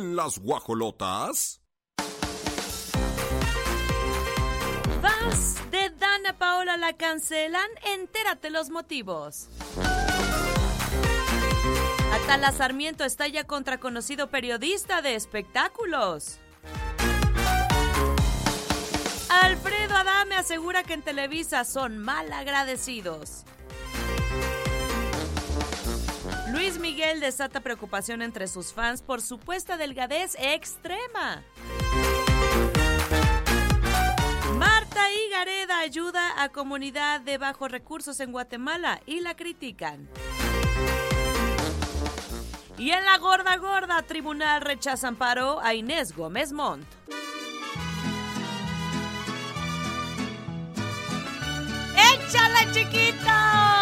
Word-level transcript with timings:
Las 0.00 0.38
guajolotas. 0.38 1.60
Vas 5.02 5.70
de 5.70 5.90
Dana 5.90 6.38
Paola 6.38 6.78
la 6.78 6.94
cancelan, 6.94 7.68
entérate 7.84 8.48
los 8.48 8.70
motivos. 8.70 9.48
Atala 12.14 12.50
Sarmiento 12.52 13.04
estalla 13.04 13.44
contra 13.44 13.78
conocido 13.78 14.30
periodista 14.30 15.02
de 15.02 15.16
espectáculos. 15.16 16.38
Alfredo 19.28 19.96
Adame 19.96 20.34
asegura 20.36 20.82
que 20.82 20.94
en 20.94 21.02
Televisa 21.02 21.66
son 21.66 21.98
mal 21.98 22.32
agradecidos. 22.32 23.44
Luis 26.52 26.78
Miguel 26.80 27.20
desata 27.20 27.60
preocupación 27.60 28.22
entre 28.22 28.48
sus 28.48 28.72
fans 28.72 29.02
por 29.02 29.22
supuesta 29.22 29.76
delgadez 29.76 30.34
extrema. 30.38 31.44
Marta 34.56 35.00
Higareda 35.12 35.78
ayuda 35.78 36.42
a 36.42 36.48
comunidad 36.48 37.20
de 37.20 37.38
bajos 37.38 37.70
recursos 37.70 38.18
en 38.20 38.32
Guatemala 38.32 39.00
y 39.06 39.20
la 39.20 39.36
critican. 39.36 40.08
Y 42.78 42.90
en 42.90 43.04
la 43.04 43.18
gorda 43.18 43.56
gorda, 43.56 44.02
tribunal 44.02 44.62
rechaza 44.62 45.08
amparo 45.08 45.60
a 45.60 45.74
Inés 45.74 46.16
Gómez 46.16 46.52
Montt. 46.52 46.86
¡Échale, 51.94 52.72
chiquito! 52.72 53.79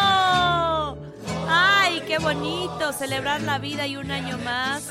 ¡Ay, 2.19 2.25
qué 2.25 2.35
bonito! 2.35 2.93
Celebrar 2.93 3.43
la 3.43 3.59
vida 3.59 3.87
y 3.87 3.97
un 3.97 4.11
año 4.11 4.39
más 4.39 4.89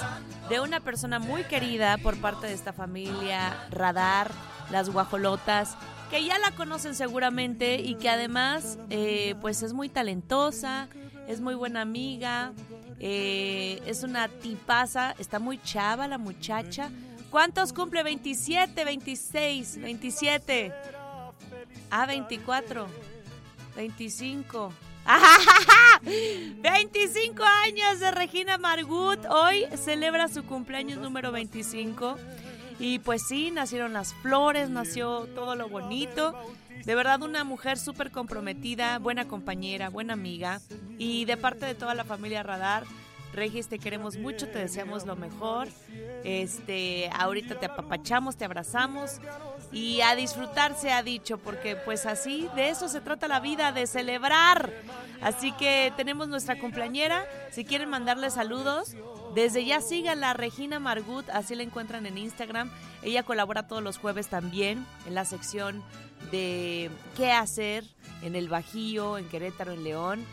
de 0.49 0.61
una 0.61 0.79
persona 0.79 1.19
muy 1.19 1.43
querida 1.43 1.97
por 1.97 2.15
parte 2.21 2.47
de 2.47 2.53
esta 2.53 2.71
familia, 2.71 3.67
Radar, 3.69 4.31
las 4.71 4.89
guajolotas, 4.89 5.75
que 6.09 6.23
ya 6.23 6.39
la 6.39 6.51
conocen 6.51 6.95
seguramente 6.95 7.81
y 7.81 7.95
que 7.95 8.09
además, 8.09 8.79
eh, 8.89 9.35
pues 9.41 9.61
es 9.61 9.73
muy 9.73 9.89
talentosa, 9.89 10.87
es 11.27 11.41
muy 11.41 11.55
buena 11.55 11.81
amiga, 11.81 12.53
eh, 12.99 13.81
es 13.85 14.03
una 14.03 14.29
tipaza, 14.29 15.13
está 15.19 15.39
muy 15.39 15.57
chava 15.61 16.07
la 16.07 16.17
muchacha. 16.17 16.91
¿Cuántos 17.29 17.73
cumple? 17.73 18.03
27, 18.03 18.85
26, 18.85 19.81
27. 19.81 20.73
Ah, 21.91 22.05
24, 22.05 22.87
25. 23.75 24.71
25 26.61 27.43
años 27.65 27.99
de 27.99 28.11
Regina 28.11 28.57
Margut. 28.57 29.25
Hoy 29.29 29.65
celebra 29.75 30.27
su 30.27 30.43
cumpleaños 30.43 30.97
número 30.99 31.31
25. 31.31 32.17
Y 32.79 32.99
pues 32.99 33.25
sí, 33.27 33.51
nacieron 33.51 33.93
las 33.93 34.13
flores, 34.13 34.69
nació 34.69 35.27
todo 35.33 35.55
lo 35.55 35.69
bonito. 35.69 36.35
De 36.85 36.95
verdad, 36.95 37.21
una 37.21 37.43
mujer 37.43 37.77
súper 37.77 38.11
comprometida, 38.11 38.99
buena 38.99 39.27
compañera, 39.27 39.89
buena 39.89 40.13
amiga. 40.13 40.61
Y 40.97 41.25
de 41.25 41.37
parte 41.37 41.65
de 41.65 41.75
toda 41.75 41.95
la 41.95 42.03
familia 42.03 42.43
Radar, 42.43 42.83
Regis, 43.33 43.67
te 43.67 43.79
queremos 43.79 44.17
mucho, 44.17 44.47
te 44.47 44.59
deseamos 44.59 45.05
lo 45.05 45.15
mejor. 45.15 45.67
Este, 46.23 47.09
ahorita 47.13 47.59
te 47.59 47.67
apapachamos, 47.67 48.35
te 48.35 48.45
abrazamos 48.45 49.19
y 49.71 50.01
a 50.01 50.15
disfrutar 50.15 50.75
se 50.75 50.91
ha 50.91 51.03
dicho, 51.03 51.37
porque 51.37 51.75
pues 51.75 52.05
así 52.05 52.49
de 52.55 52.69
eso 52.69 52.87
se 52.89 53.01
trata 53.01 53.27
la 53.27 53.39
vida, 53.39 53.71
de 53.71 53.87
celebrar. 53.87 54.71
Así 55.21 55.51
que 55.53 55.93
tenemos 55.97 56.27
nuestra 56.27 56.59
cumpleañera, 56.59 57.25
si 57.51 57.65
quieren 57.65 57.89
mandarle 57.89 58.29
saludos, 58.29 58.95
desde 59.35 59.65
ya 59.65 59.81
sigan 59.81 60.21
la 60.21 60.33
Regina 60.33 60.79
Margut, 60.79 61.29
así 61.29 61.55
la 61.55 61.63
encuentran 61.63 62.05
en 62.05 62.17
Instagram. 62.17 62.71
Ella 63.03 63.23
colabora 63.23 63.67
todos 63.67 63.83
los 63.83 63.97
jueves 63.97 64.27
también 64.27 64.85
en 65.05 65.15
la 65.15 65.25
sección 65.25 65.83
de 66.31 66.89
qué 67.15 67.31
hacer 67.31 67.83
en 68.21 68.35
el 68.35 68.49
Bajío, 68.49 69.17
en 69.17 69.27
Querétaro, 69.29 69.73
en 69.73 69.83
León. 69.83 70.25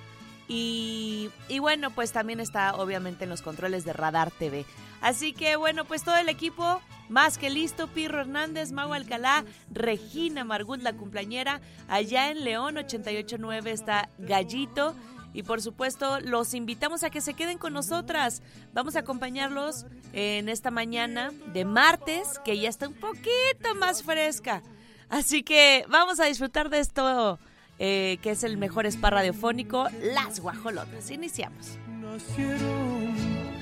Y, 0.47 1.31
y, 1.49 1.59
bueno, 1.59 1.91
pues 1.91 2.13
también 2.13 2.41
está 2.41 2.75
obviamente 2.75 3.25
en 3.25 3.31
los 3.31 3.43
controles 3.43 3.85
de 3.85 3.93
Radar 3.93 4.31
TV. 4.31 4.67
Así 5.01 5.35
que 5.35 5.57
bueno, 5.57 5.85
pues 5.85 6.03
todo 6.03 6.17
el 6.17 6.31
equipo 6.31 6.81
más 7.09 7.37
que 7.37 7.51
listo. 7.51 7.89
Pirro 7.89 8.21
Hernández, 8.21 8.73
Mau 8.73 8.93
Alcalá, 8.95 9.45
Regina 9.71 10.45
Margut, 10.45 10.81
la 10.81 10.95
cumpleañera. 10.95 11.61
Allá 11.89 12.31
en 12.31 12.43
León 12.45 12.79
889 12.79 13.71
está 13.71 14.09
Gallito. 14.19 14.95
Y 15.35 15.43
por 15.43 15.61
supuesto, 15.61 16.21
los 16.21 16.55
invitamos 16.55 17.03
a 17.03 17.11
que 17.11 17.21
se 17.21 17.35
queden 17.35 17.59
con 17.59 17.73
nosotras. 17.73 18.41
Vamos 18.73 18.97
a 18.97 19.01
acompañarlos 19.01 19.85
en 20.13 20.49
esta 20.49 20.71
mañana 20.71 21.33
de 21.53 21.65
martes, 21.65 22.41
que 22.45 22.59
ya 22.59 22.69
está 22.69 22.89
un 22.89 22.95
poquito 22.95 23.75
más 23.79 24.05
fresca. 24.05 24.63
Así 25.09 25.43
que 25.43 25.85
vamos 25.89 26.21
a 26.21 26.25
disfrutar 26.25 26.71
de 26.71 26.79
esto 26.79 27.39
eh, 27.79 28.19
que 28.23 28.31
es 28.31 28.45
el 28.45 28.57
mejor 28.57 28.87
spa 28.87 29.11
radiofónico, 29.11 29.89
Las 30.03 30.41
Guajolotas. 30.41 31.11
Iniciamos. 31.11 31.79
Nacieron 32.01 33.15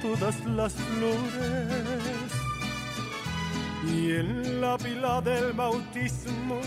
todas 0.02 0.44
las 0.46 0.72
flores 0.72 2.32
y 3.90 4.12
en 4.12 4.60
la 4.60 4.76
pila 4.78 5.20
del 5.20 5.52
bautismo 5.52 6.60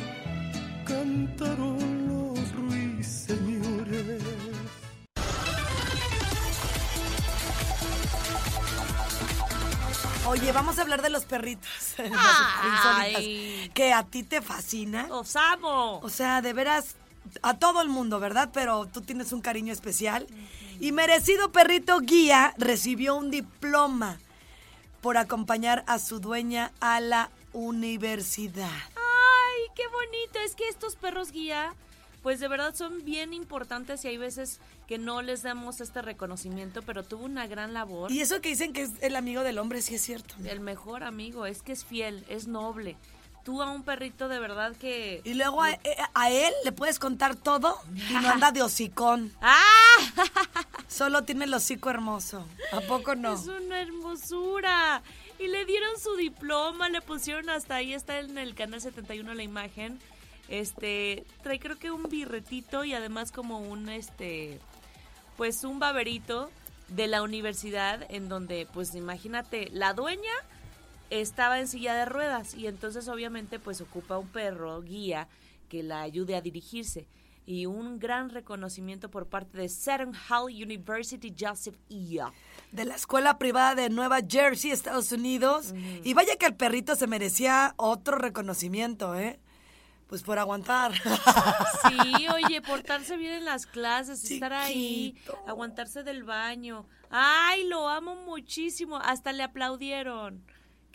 cantaron 0.86 2.08
los 2.08 2.52
ruiseñores. 2.54 4.24
Oye, 10.28 10.52
vamos 10.52 10.80
a 10.80 10.82
hablar 10.82 11.02
de 11.04 11.10
los 11.10 11.26
perritos. 11.26 11.70
Ay. 12.12 13.70
que 13.74 13.94
a 13.94 14.04
ti 14.04 14.24
te 14.24 14.42
fascina. 14.42 15.08
¡Los 15.08 15.36
amo! 15.36 16.00
O 16.02 16.10
sea, 16.10 16.42
de 16.42 16.52
veras, 16.52 16.96
a 17.42 17.58
todo 17.58 17.82
el 17.82 17.90
mundo, 17.90 18.20
¿verdad? 18.20 18.50
Pero 18.54 18.86
tú 18.86 19.02
tienes 19.02 19.32
un 19.32 19.42
cariño 19.42 19.74
especial. 19.74 20.28
Y 20.80 20.92
merecido 20.92 21.52
perrito 21.52 22.00
guía 22.00 22.54
recibió 22.58 23.16
un 23.16 23.32
diploma 23.32 24.20
por 25.02 25.18
acompañar 25.18 25.84
a 25.88 26.00
su 26.00 26.20
dueña 26.20 26.72
a 26.80 27.00
la 27.00 27.30
universidad. 27.54 28.70
¡Ay, 28.96 29.62
qué 29.76 29.84
bonito! 29.88 30.40
Es 30.46 30.56
que 30.56 30.68
estos 30.68 30.96
perros 30.96 31.32
guía, 31.32 31.74
pues 32.24 32.40
de 32.40 32.48
verdad 32.48 32.76
son 32.76 33.06
bien 33.06 33.34
importantes 33.34 34.04
y 34.04 34.10
hay 34.10 34.18
veces 34.18 34.60
que 34.88 34.98
no 34.98 35.22
les 35.22 35.44
damos 35.44 35.80
este 35.80 36.02
reconocimiento, 36.02 36.82
pero 36.82 37.04
tuvo 37.04 37.26
una 37.26 37.48
gran 37.48 37.74
labor. 37.74 38.12
Y 38.12 38.22
eso 38.22 38.42
que 38.42 38.50
dicen 38.50 38.74
que 38.74 38.84
es 38.84 38.92
el 39.02 39.16
amigo 39.16 39.44
del 39.44 39.60
hombre, 39.60 39.82
sí 39.82 39.96
es 39.96 40.02
cierto. 40.02 40.36
El 40.44 40.60
mejor 40.60 41.04
amigo, 41.04 41.46
es 41.46 41.62
que 41.62 41.72
es 41.72 41.86
fiel, 41.86 42.26
es 42.28 42.48
noble 42.48 42.98
tú 43.46 43.62
a 43.62 43.72
un 43.72 43.84
perrito 43.84 44.28
de 44.28 44.40
verdad 44.40 44.76
que... 44.76 45.22
Y 45.24 45.36
luego 45.36 45.64
a, 45.64 45.78
a, 46.16 46.32
él 46.32 46.52
le 46.66 46.72
puedes 46.72 46.98
contar 46.98 47.36
todo 47.36 47.80
y 48.10 48.14
no 48.14 48.30
anda 48.30 48.52
de 48.52 48.64
hocicón. 48.64 49.32
¡Ah! 49.40 49.62
Solo 50.90 51.24
tiene 51.24 51.46
el 51.46 51.54
hocico 51.54 51.92
hermoso. 51.92 52.46
¿A 52.74 52.82
poco 52.82 53.16
no? 53.16 53.36
Es 53.36 53.48
una 53.48 53.80
hermosura. 53.80 55.04
Y 55.38 55.48
le 55.48 55.64
dieron 55.66 56.00
su 56.00 56.16
diploma, 56.16 56.90
le 56.90 57.02
pusieron 57.02 57.50
hasta 57.50 57.76
ahí, 57.76 57.94
está 57.94 58.20
en 58.20 58.38
el 58.38 58.56
canal 58.56 58.82
71 58.82 59.34
la 59.36 59.44
imagen. 59.44 60.00
Este, 60.50 61.24
trae 61.44 61.60
creo 61.60 61.78
que 61.78 61.92
un 61.92 62.04
birretito 62.04 62.84
y 62.84 62.94
además 62.94 63.32
como 63.32 63.60
un, 63.60 63.90
este, 63.90 64.60
pues 65.38 65.64
un 65.64 65.78
baberito 65.78 66.50
de 66.88 67.08
la 67.08 67.22
universidad 67.22 68.06
en 68.10 68.28
donde, 68.28 68.68
pues 68.74 68.96
imagínate, 68.96 69.70
la 69.72 69.94
dueña 69.94 70.34
estaba 71.10 71.60
en 71.60 71.68
silla 71.68 71.96
de 71.96 72.06
ruedas 72.06 72.56
y 72.56 72.68
entonces 72.68 73.08
obviamente 73.08 73.60
pues 73.60 73.82
ocupa 73.82 74.18
un 74.18 74.28
perro 74.28 74.82
guía 74.82 75.28
que 75.70 75.84
la 75.84 76.02
ayude 76.02 76.36
a 76.36 76.42
dirigirse 76.42 77.08
y 77.46 77.66
un 77.66 78.00
gran 78.00 78.30
reconocimiento 78.30 79.10
por 79.10 79.28
parte 79.28 79.58
de 79.58 79.70
Seton 79.70 80.14
Hall 80.30 80.52
University 80.52 81.34
Joseph 81.38 81.76
E. 81.90 82.20
De 82.72 82.86
la 82.86 82.96
escuela 82.96 83.38
privada 83.38 83.76
de 83.76 83.90
Nueva 83.90 84.20
Jersey, 84.28 84.72
Estados 84.72 85.12
Unidos. 85.12 85.74
Y 86.04 86.14
vaya 86.14 86.36
que 86.38 86.48
el 86.48 86.56
perrito 86.56 86.96
se 86.96 87.08
merecía 87.08 87.74
otro 87.78 88.18
reconocimiento, 88.18 89.16
¿eh? 89.16 89.40
Pues 90.08 90.22
por 90.22 90.38
aguantar. 90.38 90.94
Sí, 90.94 92.28
oye, 92.34 92.62
portarse 92.62 93.18
bien 93.18 93.34
en 93.34 93.46
las 93.46 93.66
clases, 93.66 94.30
estar 94.30 94.54
ahí, 94.54 95.16
aguantarse 95.48 96.04
del 96.04 96.24
baño. 96.24 96.86
Ay, 97.10 97.68
lo 97.68 97.90
amo 97.90 98.16
muchísimo. 98.16 98.98
Hasta 98.98 99.34
le 99.34 99.44
aplaudieron. 99.44 100.44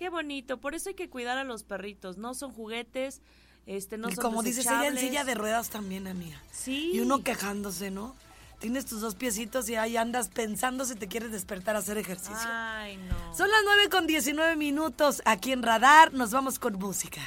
Qué 0.00 0.08
bonito, 0.08 0.56
por 0.56 0.74
eso 0.74 0.88
hay 0.88 0.94
que 0.94 1.10
cuidar 1.10 1.36
a 1.36 1.44
los 1.44 1.62
perritos, 1.62 2.16
no 2.16 2.32
son 2.32 2.52
juguetes, 2.52 3.20
este 3.66 3.98
no 3.98 4.08
y 4.08 4.14
son 4.14 4.22
como 4.22 4.42
dices 4.42 4.64
ella 4.64 4.86
en 4.86 4.96
silla 4.96 5.24
de 5.24 5.34
ruedas 5.34 5.68
también, 5.68 6.06
amiga. 6.06 6.40
Sí. 6.50 6.92
Y 6.94 7.00
uno 7.00 7.22
quejándose, 7.22 7.90
¿no? 7.90 8.16
Tienes 8.60 8.86
tus 8.86 9.02
dos 9.02 9.14
piecitos 9.14 9.68
y 9.68 9.74
ahí 9.74 9.98
andas 9.98 10.30
pensando 10.30 10.86
si 10.86 10.94
te 10.94 11.06
quieres 11.06 11.32
despertar 11.32 11.76
a 11.76 11.80
hacer 11.80 11.98
ejercicio. 11.98 12.48
Ay, 12.48 12.96
no. 12.96 13.36
Son 13.36 13.50
las 13.50 13.60
9 13.62 13.90
con 13.90 14.06
19 14.06 14.56
minutos 14.56 15.20
aquí 15.26 15.52
en 15.52 15.62
Radar, 15.62 16.14
nos 16.14 16.30
vamos 16.30 16.58
con 16.58 16.78
música. 16.78 17.20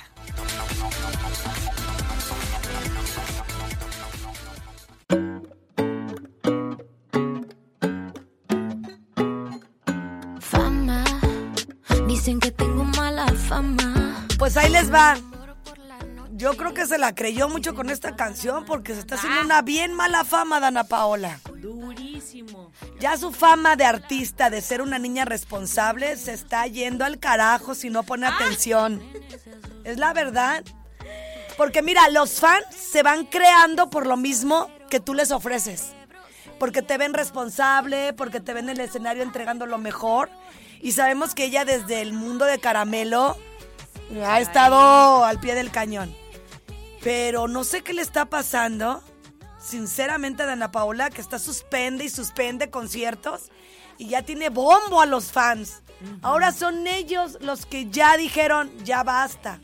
Pues 14.43 14.57
ahí 14.57 14.69
les 14.69 14.93
va. 14.93 15.15
Yo 16.33 16.57
creo 16.57 16.73
que 16.73 16.85
se 16.85 16.97
la 16.97 17.15
creyó 17.15 17.47
mucho 17.47 17.73
con 17.73 17.89
esta 17.89 18.17
canción 18.17 18.65
porque 18.65 18.93
se 18.93 18.99
está 18.99 19.15
haciendo 19.15 19.39
una 19.39 19.61
bien 19.61 19.93
mala 19.93 20.25
fama, 20.25 20.59
Dana 20.59 20.83
Paola. 20.83 21.39
Durísimo. 21.55 22.73
Ya 22.99 23.15
su 23.15 23.31
fama 23.31 23.77
de 23.77 23.85
artista, 23.85 24.49
de 24.49 24.59
ser 24.59 24.81
una 24.81 24.99
niña 24.99 25.23
responsable, 25.23 26.17
se 26.17 26.33
está 26.33 26.67
yendo 26.67 27.05
al 27.05 27.19
carajo 27.19 27.73
si 27.73 27.89
no 27.89 28.03
pone 28.03 28.27
atención. 28.27 29.01
Es 29.85 29.97
la 29.97 30.11
verdad. 30.11 30.65
Porque 31.55 31.81
mira, 31.81 32.09
los 32.09 32.41
fans 32.41 32.65
se 32.75 33.01
van 33.01 33.23
creando 33.23 33.89
por 33.89 34.05
lo 34.05 34.17
mismo 34.17 34.69
que 34.89 34.99
tú 34.99 35.13
les 35.13 35.31
ofreces. 35.31 35.93
Porque 36.59 36.81
te 36.81 36.97
ven 36.97 37.13
responsable, 37.13 38.11
porque 38.11 38.41
te 38.41 38.53
ven 38.53 38.65
en 38.67 38.75
el 38.75 38.81
escenario 38.81 39.23
entregando 39.23 39.67
lo 39.67 39.77
mejor. 39.77 40.29
Y 40.81 40.91
sabemos 40.91 41.33
que 41.33 41.45
ella 41.45 41.63
desde 41.63 42.01
el 42.01 42.11
mundo 42.11 42.43
de 42.43 42.59
caramelo 42.59 43.37
ha 44.25 44.39
estado 44.39 45.23
al 45.23 45.39
pie 45.39 45.55
del 45.55 45.71
cañón. 45.71 46.15
Pero 47.03 47.47
no 47.47 47.63
sé 47.63 47.81
qué 47.81 47.93
le 47.93 48.01
está 48.01 48.25
pasando, 48.25 49.03
sinceramente, 49.59 50.43
a 50.43 50.45
Dana 50.45 50.71
Paola, 50.71 51.09
que 51.09 51.21
está 51.21 51.39
suspende 51.39 52.05
y 52.05 52.09
suspende 52.09 52.69
conciertos 52.69 53.51
y 53.97 54.09
ya 54.09 54.23
tiene 54.23 54.49
bombo 54.49 55.01
a 55.01 55.05
los 55.05 55.31
fans. 55.31 55.81
Ahora 56.21 56.51
son 56.51 56.85
ellos 56.87 57.37
los 57.41 57.65
que 57.65 57.89
ya 57.89 58.17
dijeron, 58.17 58.71
ya 58.83 59.03
basta. 59.03 59.59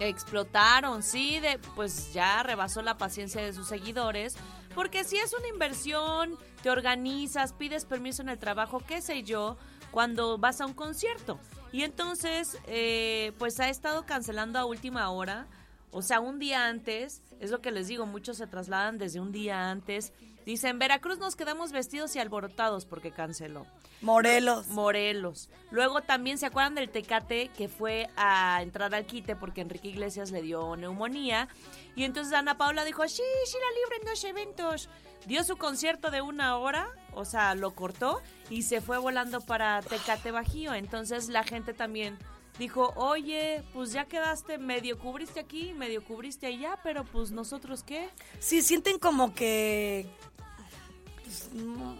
Explotaron, 0.00 1.02
sí, 1.02 1.38
de, 1.40 1.58
pues 1.74 2.12
ya 2.12 2.42
rebasó 2.42 2.82
la 2.82 2.98
paciencia 2.98 3.42
de 3.42 3.52
sus 3.52 3.68
seguidores. 3.68 4.36
Porque 4.74 5.04
si 5.04 5.16
es 5.16 5.32
una 5.32 5.48
inversión, 5.48 6.36
te 6.62 6.70
organizas, 6.70 7.52
pides 7.52 7.84
permiso 7.84 8.22
en 8.22 8.28
el 8.28 8.38
trabajo, 8.38 8.82
qué 8.86 9.00
sé 9.00 9.22
yo, 9.22 9.56
cuando 9.90 10.36
vas 10.36 10.60
a 10.60 10.66
un 10.66 10.74
concierto. 10.74 11.38
Y 11.74 11.82
entonces, 11.82 12.56
eh, 12.68 13.32
pues 13.36 13.58
ha 13.58 13.68
estado 13.68 14.06
cancelando 14.06 14.60
a 14.60 14.64
última 14.64 15.10
hora, 15.10 15.48
o 15.90 16.02
sea, 16.02 16.20
un 16.20 16.38
día 16.38 16.68
antes, 16.68 17.20
es 17.40 17.50
lo 17.50 17.60
que 17.60 17.72
les 17.72 17.88
digo, 17.88 18.06
muchos 18.06 18.36
se 18.36 18.46
trasladan 18.46 18.96
desde 18.96 19.18
un 19.18 19.32
día 19.32 19.72
antes. 19.72 20.12
Dicen, 20.46 20.78
Veracruz 20.78 21.18
nos 21.18 21.34
quedamos 21.34 21.72
vestidos 21.72 22.14
y 22.14 22.20
alborotados 22.20 22.84
porque 22.86 23.10
canceló. 23.10 23.66
Morelos. 24.02 24.68
Morelos. 24.68 25.50
Luego 25.72 26.00
también 26.00 26.38
se 26.38 26.46
acuerdan 26.46 26.76
del 26.76 26.90
Tecate 26.90 27.48
que 27.48 27.66
fue 27.66 28.08
a 28.16 28.62
entrar 28.62 28.94
al 28.94 29.04
quite 29.04 29.34
porque 29.34 29.60
Enrique 29.60 29.88
Iglesias 29.88 30.30
le 30.30 30.42
dio 30.42 30.76
neumonía. 30.76 31.48
Y 31.96 32.04
entonces 32.04 32.34
Ana 32.34 32.56
Paula 32.56 32.84
dijo, 32.84 33.02
sí, 33.08 33.22
sí, 33.46 33.56
la 33.58 33.80
libre 33.80 33.96
en 34.00 34.06
dos 34.06 34.22
eventos. 34.22 34.88
Dio 35.26 35.42
su 35.42 35.56
concierto 35.56 36.10
de 36.10 36.20
una 36.20 36.56
hora, 36.58 36.88
o 37.14 37.24
sea, 37.24 37.54
lo 37.54 37.74
cortó 37.74 38.20
y 38.50 38.62
se 38.62 38.80
fue 38.80 38.98
volando 38.98 39.40
para 39.40 39.80
Tecate 39.82 40.30
Bajío. 40.30 40.74
Entonces 40.74 41.28
la 41.28 41.44
gente 41.44 41.72
también 41.72 42.18
dijo, 42.58 42.92
oye, 42.96 43.64
pues 43.72 43.92
ya 43.92 44.04
quedaste, 44.04 44.58
medio 44.58 44.98
cubriste 44.98 45.40
aquí, 45.40 45.72
medio 45.74 46.04
cubriste 46.04 46.46
allá, 46.46 46.78
pero 46.82 47.04
pues 47.04 47.30
nosotros 47.30 47.82
qué. 47.82 48.08
Sí, 48.38 48.62
sienten 48.62 48.98
como 48.98 49.34
que... 49.34 50.08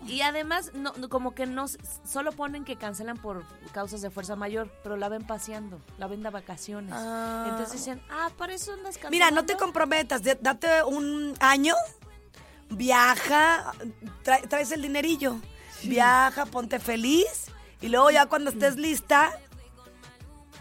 Y 0.07 0.21
además, 0.21 0.73
no, 0.75 0.93
como 1.09 1.35
que 1.35 1.47
no, 1.47 1.67
solo 2.05 2.33
ponen 2.33 2.65
que 2.65 2.77
cancelan 2.77 3.17
por 3.17 3.45
causas 3.73 4.01
de 4.01 4.11
fuerza 4.11 4.37
mayor, 4.37 4.71
pero 4.83 4.97
la 4.97 5.09
ven 5.09 5.27
paseando, 5.27 5.81
la 5.99 6.07
ven 6.07 6.23
de 6.23 6.31
vacaciones. 6.31 6.95
Ah. 6.95 7.47
Entonces 7.49 7.73
dicen, 7.73 8.03
ah, 8.11 8.31
para 8.37 8.55
eso 8.55 8.73
andas 8.73 8.97
cancelando. 8.97 9.11
Mira, 9.11 9.31
no 9.31 9.45
te 9.45 9.57
comprometas, 9.57 10.23
date 10.23 10.85
un 10.85 11.35
año, 11.41 11.75
viaja, 12.77 13.73
trae- 14.25 14.47
traes 14.49 14.73
el 14.73 14.83
dinerillo, 14.83 15.37
viaja, 15.83 16.47
ponte 16.47 16.79
feliz 16.79 17.47
y 17.81 17.89
luego 17.89 18.11
ya 18.11 18.27
cuando 18.27 18.51
estés 18.51 18.77
lista, 18.77 19.33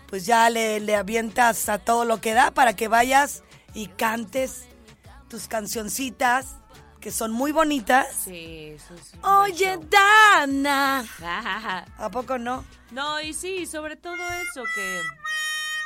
pues 0.07 0.25
ya 0.25 0.49
le, 0.49 0.79
le 0.79 0.95
avientas 0.95 1.69
a 1.69 1.79
todo 1.79 2.05
lo 2.05 2.21
que 2.21 2.33
da 2.33 2.51
para 2.51 2.75
que 2.75 2.87
vayas 2.87 3.43
y 3.73 3.87
cantes 3.87 4.65
tus 5.27 5.47
cancioncitas 5.47 6.55
que 6.99 7.11
son 7.11 7.31
muy 7.33 7.51
bonitas. 7.51 8.07
Sí, 8.23 8.75
eso 8.75 8.93
es 8.93 9.13
Oye, 9.23 9.77
Dana. 9.89 11.03
¿A 11.97 12.09
poco 12.11 12.37
no? 12.37 12.63
No, 12.91 13.19
y 13.19 13.33
sí, 13.33 13.65
sobre 13.65 13.95
todo 13.97 14.15
eso, 14.15 14.63
que 14.75 15.01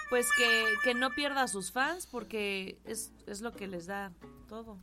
pues 0.09 0.27
que, 0.37 0.65
que 0.83 0.93
no 0.93 1.09
pierda 1.11 1.43
a 1.43 1.47
sus 1.47 1.71
fans 1.71 2.05
porque 2.07 2.77
es, 2.85 3.11
es 3.25 3.41
lo 3.41 3.51
que 3.53 3.67
les 3.67 3.87
da 3.87 4.11
todo. 4.47 4.77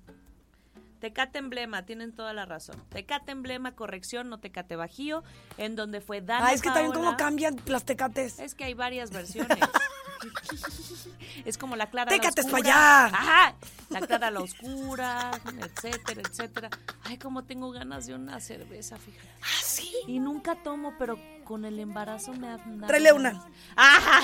Tecate 1.05 1.39
Emblema, 1.39 1.85
tienen 1.85 2.13
toda 2.13 2.33
la 2.33 2.47
razón. 2.47 2.83
Tecate 2.89 3.31
Emblema, 3.31 3.73
corrección, 3.73 4.31
no 4.31 4.39
Tecate 4.39 4.75
Bajío, 4.75 5.23
en 5.59 5.77
donde 5.77 6.01
fue 6.01 6.23
Dana 6.23 6.47
Ah, 6.47 6.55
es 6.55 6.63
que 6.63 6.71
también 6.71 6.93
cómo 6.93 7.15
cambian 7.19 7.61
las 7.67 7.85
tecates. 7.85 8.39
Es 8.39 8.55
que 8.55 8.65
hay 8.65 8.73
varias 8.73 9.11
versiones. 9.11 9.59
es 11.45 11.59
como 11.59 11.77
la 11.77 11.91
clara 11.91 12.11
a 12.11 12.17
la 12.17 12.27
oscura. 12.27 12.57
allá. 12.57 13.05
Ajá. 13.05 13.55
La 13.91 14.01
clara 14.01 14.29
a 14.29 14.31
la 14.31 14.41
oscura, 14.41 15.31
etcétera, 15.61 16.23
etcétera. 16.23 16.71
Ay, 17.03 17.19
como 17.19 17.45
tengo 17.45 17.71
ganas 17.71 18.07
de 18.07 18.15
una 18.15 18.41
cerveza, 18.41 18.97
fíjate. 18.97 19.29
¿Ah, 19.43 19.63
sí? 19.63 19.93
Y 20.07 20.21
nunca 20.21 20.55
tomo, 20.63 20.95
pero 20.99 21.19
con 21.45 21.67
el 21.67 21.79
embarazo 21.81 22.33
me 22.33 22.49
ha 22.49 22.57
dado 22.57 22.87
Tráele 22.87 23.13
una. 23.13 23.45
Ajá. 23.77 24.23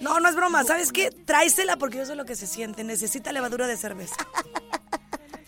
No, 0.00 0.18
no 0.18 0.30
es 0.30 0.34
broma. 0.34 0.64
¿Sabes 0.64 0.92
qué? 0.92 1.10
Tráesela 1.10 1.76
porque 1.76 1.98
yo 1.98 2.06
sé 2.06 2.14
lo 2.14 2.24
que 2.24 2.36
se 2.36 2.46
siente. 2.46 2.84
Necesita 2.84 3.32
levadura 3.32 3.66
de 3.66 3.76
cerveza. 3.76 4.16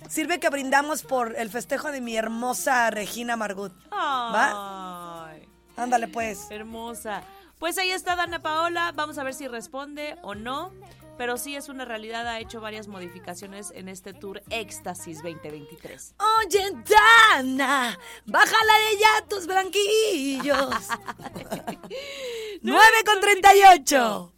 Sirve 0.09 0.41
que 0.41 0.49
brindamos 0.49 1.03
por 1.03 1.37
el 1.37 1.50
festejo 1.50 1.93
de 1.93 2.00
mi 2.00 2.17
hermosa 2.17 2.91
Regina 2.91 3.37
Margut. 3.37 3.73
¿Va? 3.93 5.27
Ay, 5.29 5.49
Ándale, 5.77 6.09
pues. 6.09 6.47
hermosa. 6.50 7.23
Pues 7.59 7.77
ahí 7.79 7.91
está 7.91 8.17
Dana 8.17 8.41
Paola. 8.41 8.93
Vamos 8.95 9.19
a 9.19 9.25
ver 9.25 9.35
si 9.35 9.49
responde 9.49 10.17
o 10.23 10.35
no. 10.35 10.73
Pero 11.19 11.37
sí 11.37 11.57
es 11.57 11.69
una 11.69 11.85
realidad, 11.85 12.29
ha 12.29 12.38
hecho 12.38 12.61
varias 12.61 12.87
modificaciones 12.87 13.73
en 13.75 13.88
este 13.88 14.15
tour 14.15 14.41
Éxtasis 14.50 15.21
2023. 15.21 16.15
Oye, 16.47 16.71
Dana, 17.35 17.99
bájala 18.25 18.73
de 18.91 18.99
ya 18.99 19.27
tus 19.29 19.47
blanquillos. 19.49 20.87
9 22.62 22.83
con 23.05 23.21
38. 23.21 24.33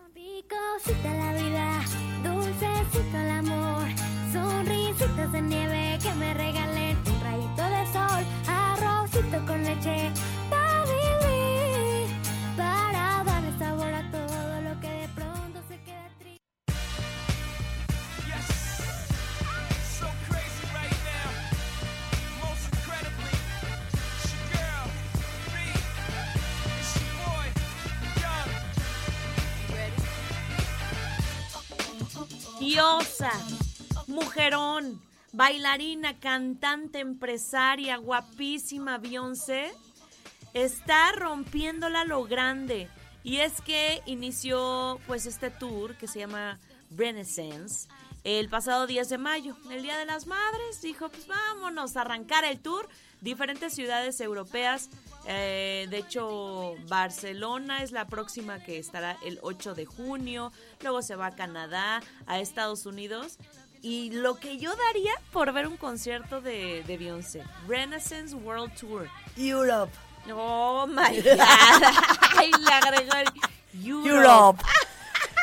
Diosa, 32.70 33.32
mujerón, 34.06 35.02
bailarina, 35.32 36.20
cantante, 36.20 37.00
empresaria, 37.00 37.96
guapísima 37.96 38.96
Beyoncé, 38.98 39.72
está 40.54 41.10
rompiéndola 41.10 42.04
lo 42.04 42.22
grande. 42.22 42.88
Y 43.24 43.38
es 43.38 43.60
que 43.60 44.02
inició 44.06 45.00
pues 45.08 45.26
este 45.26 45.50
tour 45.50 45.96
que 45.96 46.06
se 46.06 46.20
llama 46.20 46.60
Renaissance 46.96 47.88
el 48.22 48.48
pasado 48.48 48.86
10 48.86 49.08
de 49.08 49.18
mayo, 49.18 49.56
el 49.70 49.82
Día 49.82 49.98
de 49.98 50.06
las 50.06 50.26
Madres. 50.26 50.80
Dijo, 50.82 51.08
pues 51.08 51.26
vámonos 51.26 51.96
a 51.96 52.02
arrancar 52.02 52.44
el 52.44 52.60
tour. 52.60 52.88
Diferentes 53.20 53.74
ciudades 53.74 54.20
europeas. 54.20 54.88
eh, 55.26 55.86
de 55.90 55.98
hecho, 55.98 56.74
Barcelona 56.88 57.82
es 57.82 57.92
la 57.92 58.06
próxima 58.06 58.58
que 58.62 58.78
estará 58.78 59.16
el 59.24 59.38
8 59.42 59.74
de 59.74 59.84
junio. 59.86 60.52
Luego 60.82 61.02
se 61.02 61.16
va 61.16 61.26
a 61.26 61.36
Canadá, 61.36 62.00
a 62.26 62.38
Estados 62.40 62.86
Unidos. 62.86 63.36
Y 63.82 64.10
lo 64.12 64.38
que 64.38 64.58
yo 64.58 64.70
daría 64.76 65.12
por 65.32 65.52
ver 65.52 65.66
un 65.66 65.76
concierto 65.76 66.40
de, 66.40 66.82
de 66.86 66.96
Beyoncé. 66.98 67.42
Renaissance 67.68 68.34
World 68.34 68.74
Tour. 68.78 69.08
Europe. 69.36 69.92
Oh 70.32 70.86
my 70.86 71.20
God. 71.20 71.40
Ay, 72.36 72.50
le 72.58 72.72
agregó 72.72 73.14
el 73.16 73.86
Europe. 73.86 74.08
Europe. 74.08 74.62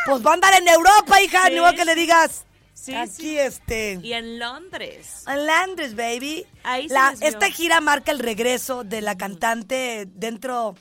Pues 0.05 0.25
va 0.25 0.31
a 0.31 0.33
andar 0.35 0.53
en 0.53 0.67
Europa, 0.67 1.21
hija. 1.21 1.45
Sí, 1.47 1.53
Ni 1.53 1.59
modo 1.59 1.73
que 1.73 1.85
le 1.85 1.95
digas. 1.95 2.45
Sí, 2.79 2.93
Aquí 2.93 3.11
sí. 3.23 3.37
este. 3.39 3.99
Y 4.03 4.13
en 4.13 4.37
Londres. 4.39 5.23
En 5.27 5.47
Londres, 5.47 5.95
baby. 5.95 6.45
Ahí 6.63 6.87
La- 6.89 7.15
esta 7.21 7.49
gira 7.49 7.81
marca 7.81 8.11
el 8.11 8.19
regreso 8.19 8.83
de 8.83 9.01
la 9.01 9.17
cantante 9.17 10.07
dentro 10.13 10.75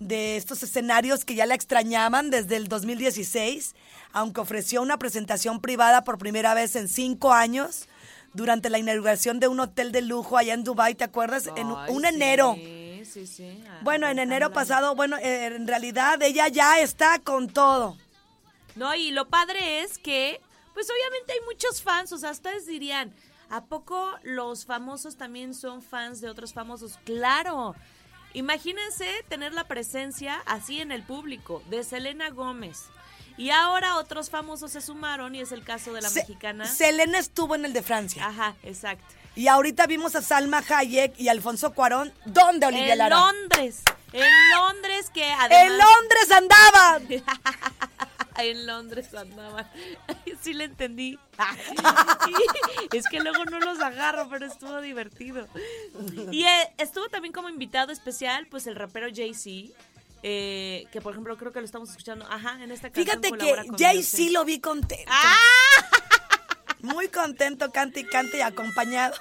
de 0.00 0.36
estos 0.36 0.62
escenarios 0.62 1.24
que 1.24 1.34
ya 1.34 1.46
la 1.46 1.54
extrañaban 1.54 2.30
desde 2.30 2.56
el 2.56 2.68
2016, 2.68 3.74
aunque 4.12 4.40
ofreció 4.40 4.82
una 4.82 4.98
presentación 4.98 5.60
privada 5.60 6.04
por 6.04 6.18
primera 6.18 6.54
vez 6.54 6.74
en 6.76 6.88
cinco 6.88 7.32
años 7.32 7.86
durante 8.34 8.68
la 8.68 8.78
inauguración 8.78 9.38
de 9.40 9.48
un 9.48 9.60
hotel 9.60 9.92
de 9.92 10.02
lujo 10.02 10.36
allá 10.36 10.54
en 10.54 10.64
Dubai, 10.64 10.94
¿te 10.94 11.04
acuerdas? 11.04 11.48
En 11.56 11.68
un 11.68 12.02
sí, 12.02 12.08
enero. 12.08 12.54
sí, 12.56 13.02
sí, 13.10 13.26
sí. 13.26 13.64
a- 13.68 13.82
Bueno, 13.82 14.08
en 14.08 14.18
enero 14.18 14.52
pasado, 14.52 14.94
bueno, 14.94 15.16
eh, 15.18 15.46
en 15.46 15.66
realidad 15.66 16.20
ella 16.22 16.48
ya 16.48 16.80
está 16.80 17.18
con 17.20 17.48
todo. 17.48 17.96
No, 18.74 18.94
y 18.94 19.10
lo 19.12 19.28
padre 19.28 19.80
es 19.80 19.96
que, 19.96 20.40
pues 20.76 20.88
obviamente 20.90 21.32
hay 21.32 21.40
muchos 21.46 21.80
fans, 21.82 22.12
o 22.12 22.18
sea, 22.18 22.32
ustedes 22.32 22.66
dirían, 22.66 23.14
¿a 23.48 23.64
poco 23.64 24.10
los 24.24 24.66
famosos 24.66 25.16
también 25.16 25.54
son 25.54 25.80
fans 25.80 26.20
de 26.20 26.28
otros 26.28 26.52
famosos? 26.52 26.98
Claro. 27.06 27.74
Imagínense 28.34 29.06
tener 29.30 29.54
la 29.54 29.64
presencia 29.64 30.42
así 30.44 30.82
en 30.82 30.92
el 30.92 31.02
público 31.02 31.62
de 31.70 31.82
Selena 31.82 32.28
Gómez. 32.28 32.82
Y 33.38 33.48
ahora 33.48 33.96
otros 33.96 34.28
famosos 34.28 34.72
se 34.72 34.82
sumaron 34.82 35.34
y 35.34 35.40
es 35.40 35.50
el 35.50 35.64
caso 35.64 35.94
de 35.94 36.02
la 36.02 36.10
Se- 36.10 36.20
mexicana. 36.20 36.66
Selena 36.66 37.18
estuvo 37.18 37.54
en 37.54 37.64
el 37.64 37.72
de 37.72 37.82
Francia. 37.82 38.26
Ajá, 38.26 38.54
exacto. 38.62 39.06
Y 39.34 39.48
ahorita 39.48 39.86
vimos 39.86 40.14
a 40.14 40.20
Salma 40.20 40.62
Hayek 40.68 41.18
y 41.18 41.28
Alfonso 41.28 41.72
Cuarón. 41.72 42.12
¿Dónde, 42.26 42.66
Olivia 42.66 42.92
En 42.92 42.98
Lara? 42.98 43.16
Londres. 43.16 43.80
En 44.12 44.30
Londres 44.50 45.08
que 45.08 45.24
además... 45.24 45.62
¡En 45.62 45.78
Londres 45.78 46.30
andaban! 46.32 47.08
en 48.38 48.66
Londres 48.66 49.12
andaban. 49.14 49.68
Sí 50.42 50.52
le 50.54 50.64
entendí. 50.64 51.18
es 52.92 53.04
que 53.08 53.20
luego 53.20 53.44
no 53.46 53.58
los 53.58 53.80
agarro, 53.80 54.28
pero 54.28 54.46
estuvo 54.46 54.80
divertido. 54.80 55.48
Y 56.30 56.44
eh, 56.44 56.72
estuvo 56.78 57.08
también 57.08 57.32
como 57.32 57.48
invitado 57.48 57.92
especial, 57.92 58.46
pues 58.50 58.66
el 58.66 58.76
rapero 58.76 59.08
Jay-Z. 59.14 59.72
eh, 60.22 60.86
que 60.92 61.00
por 61.00 61.12
ejemplo 61.12 61.36
creo 61.36 61.52
que 61.52 61.60
lo 61.60 61.64
estamos 61.64 61.90
escuchando. 61.90 62.26
Ajá, 62.30 62.62
en 62.62 62.70
esta 62.70 62.90
canción 62.90 63.22
Fíjate 63.22 63.38
que 63.38 63.66
Jay-Z 63.78 64.30
lo 64.32 64.44
vi 64.44 64.60
contento. 64.60 65.04
¡Ah! 65.08 65.36
Muy 66.80 67.08
contento, 67.08 67.72
cante 67.72 68.00
y 68.00 68.04
cante 68.04 68.38
y 68.38 68.40
acompañado. 68.42 69.14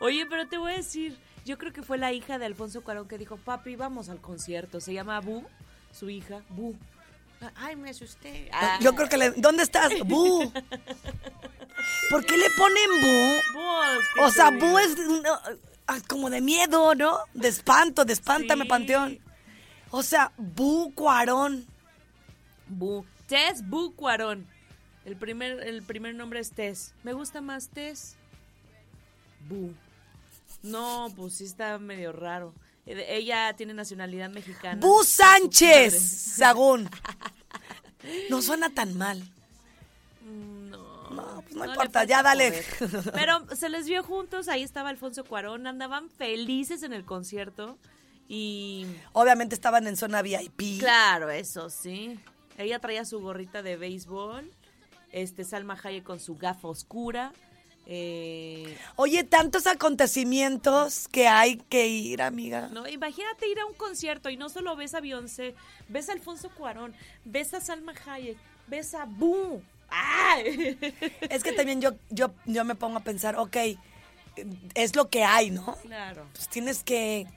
Oye, 0.00 0.26
pero 0.26 0.46
te 0.46 0.58
voy 0.58 0.72
a 0.72 0.76
decir, 0.76 1.16
yo 1.46 1.56
creo 1.56 1.72
que 1.72 1.82
fue 1.82 1.96
la 1.96 2.12
hija 2.12 2.38
de 2.38 2.44
Alfonso 2.46 2.82
Cuarón 2.82 3.08
que 3.08 3.16
dijo, 3.18 3.36
papi, 3.38 3.76
vamos 3.76 4.08
al 4.08 4.20
concierto. 4.20 4.80
Se 4.80 4.92
llama 4.92 5.20
Bu, 5.20 5.44
su 5.92 6.10
hija, 6.10 6.42
Bu. 6.50 6.76
Ay, 7.54 7.76
me 7.76 7.90
asusté. 7.90 8.48
Ah. 8.52 8.78
Yo 8.80 8.94
creo 8.94 9.08
que 9.08 9.16
le... 9.16 9.30
¿Dónde 9.32 9.62
estás? 9.62 9.92
¡Bu! 10.04 10.52
¿Por 12.10 12.24
qué 12.24 12.36
le 12.36 12.50
ponen 12.50 12.90
Bu? 13.02 13.58
Vos, 13.58 13.98
¿qué 14.14 14.20
O 14.20 14.30
sea? 14.30 14.50
Bu 14.50 14.78
es 14.78 14.96
ah, 15.86 15.98
como 16.08 16.30
de 16.30 16.40
miedo, 16.40 16.94
¿no? 16.94 17.18
De 17.34 17.48
espanto, 17.48 18.04
de 18.04 18.12
espántame, 18.12 18.64
Sí. 18.64 18.68
panteón. 18.68 19.18
O 19.90 20.02
sea, 20.02 20.32
Bu 20.36 20.92
Cuarón. 20.94 21.66
Bu. 22.68 23.04
Tess 23.26 23.66
Bu 23.68 23.94
Cuarón. 23.94 24.46
El 25.04 25.16
primer, 25.16 25.60
el 25.66 25.82
primer 25.82 26.14
nombre 26.14 26.40
es 26.40 26.50
Tess. 26.50 26.94
Me 27.04 27.12
gusta 27.12 27.40
más 27.40 27.68
Tess. 27.68 28.16
Bu. 29.48 29.72
No, 30.62 31.12
pues 31.14 31.34
sí 31.34 31.44
está 31.44 31.78
medio 31.78 32.12
raro. 32.12 32.52
Ella 32.86 33.52
tiene 33.56 33.74
nacionalidad 33.74 34.30
mexicana. 34.30 34.80
Bu 34.80 35.02
Sánchez. 35.04 35.94
Sagún. 36.36 36.88
No 38.30 38.40
suena 38.40 38.70
tan 38.70 38.96
mal. 38.96 39.22
No, 40.24 41.10
No, 41.10 41.42
pues 41.42 41.54
no 41.54 41.64
importa, 41.66 42.04
ya 42.04 42.22
dale. 42.22 42.64
poder. 42.78 43.12
Pero 43.12 43.56
se 43.56 43.68
les 43.68 43.86
vio 43.86 44.02
juntos, 44.02 44.48
ahí 44.48 44.62
estaba 44.62 44.88
Alfonso 44.90 45.24
Cuarón, 45.24 45.66
andaban 45.66 46.10
felices 46.10 46.82
en 46.82 46.92
el 46.92 47.04
concierto. 47.04 47.78
Y 48.28 48.86
Obviamente 49.12 49.54
estaban 49.54 49.86
en 49.86 49.96
zona 49.96 50.22
VIP. 50.22 50.78
claro, 50.80 51.30
eso 51.30 51.70
sí. 51.70 52.18
Ella 52.58 52.78
traía 52.80 53.04
su 53.04 53.20
gorrita 53.20 53.62
de 53.62 53.76
béisbol, 53.76 54.50
este 55.12 55.44
Salma 55.44 55.78
Hayek 55.82 56.02
con 56.04 56.18
su 56.20 56.36
gafa 56.36 56.68
oscura. 56.68 57.32
Eh, 57.88 58.76
Oye, 58.96 59.22
tantos 59.22 59.68
acontecimientos 59.68 61.06
que 61.08 61.28
hay 61.28 61.58
que 61.68 61.86
ir, 61.86 62.20
amiga. 62.20 62.68
no, 62.72 62.88
imagínate 62.88 63.48
ir 63.48 63.60
a 63.60 63.66
un 63.66 63.74
concierto 63.74 64.28
y 64.28 64.36
no 64.36 64.48
solo 64.48 64.74
ves 64.74 64.94
a 64.94 65.00
Beyoncé, 65.00 65.54
ves 65.88 66.08
a 66.08 66.12
Alfonso 66.12 66.50
Cuarón, 66.50 66.94
ves 67.24 67.54
a 67.54 67.60
Salma 67.60 67.94
Hayek, 68.06 68.36
ves 68.66 68.94
a 68.94 69.04
Boo. 69.04 69.62
¡Ay! 69.88 70.76
Es 71.30 71.44
que 71.44 71.52
también 71.56 71.80
yo, 71.80 71.92
yo, 72.10 72.32
yo 72.44 72.64
me 72.64 72.74
pongo 72.74 72.98
a 72.98 73.04
pensar, 73.04 73.36
ok, 73.36 73.56
es 74.74 74.96
lo 74.96 75.08
que 75.08 75.22
hay, 75.24 75.50
¿no? 75.50 75.76
Claro. 75.82 76.26
Pues 76.32 76.48
tienes 76.48 76.82
que, 76.82 77.28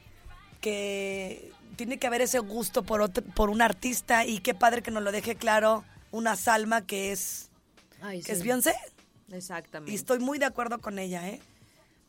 que, 0.61 1.51
tiene 1.75 1.99
que 1.99 2.07
haber 2.07 2.21
ese 2.21 2.39
gusto 2.39 2.81
por, 2.83 3.01
otro, 3.01 3.23
por 3.23 3.51
un 3.51 3.61
artista 3.61 4.25
y 4.25 4.39
qué 4.39 4.55
padre 4.55 4.81
que 4.81 4.89
nos 4.91 5.03
lo 5.03 5.11
deje 5.11 5.35
claro 5.35 5.83
una 6.11 6.35
Salma 6.35 6.85
que 6.85 7.11
es, 7.11 7.49
Ay, 8.01 8.23
que 8.23 8.31
es 8.31 8.39
sí. 8.39 8.43
Beyoncé. 8.43 8.73
Exactamente. 9.31 9.91
Y 9.91 9.95
estoy 9.95 10.19
muy 10.19 10.39
de 10.39 10.45
acuerdo 10.45 10.79
con 10.79 10.99
ella, 10.99 11.27
¿eh? 11.29 11.41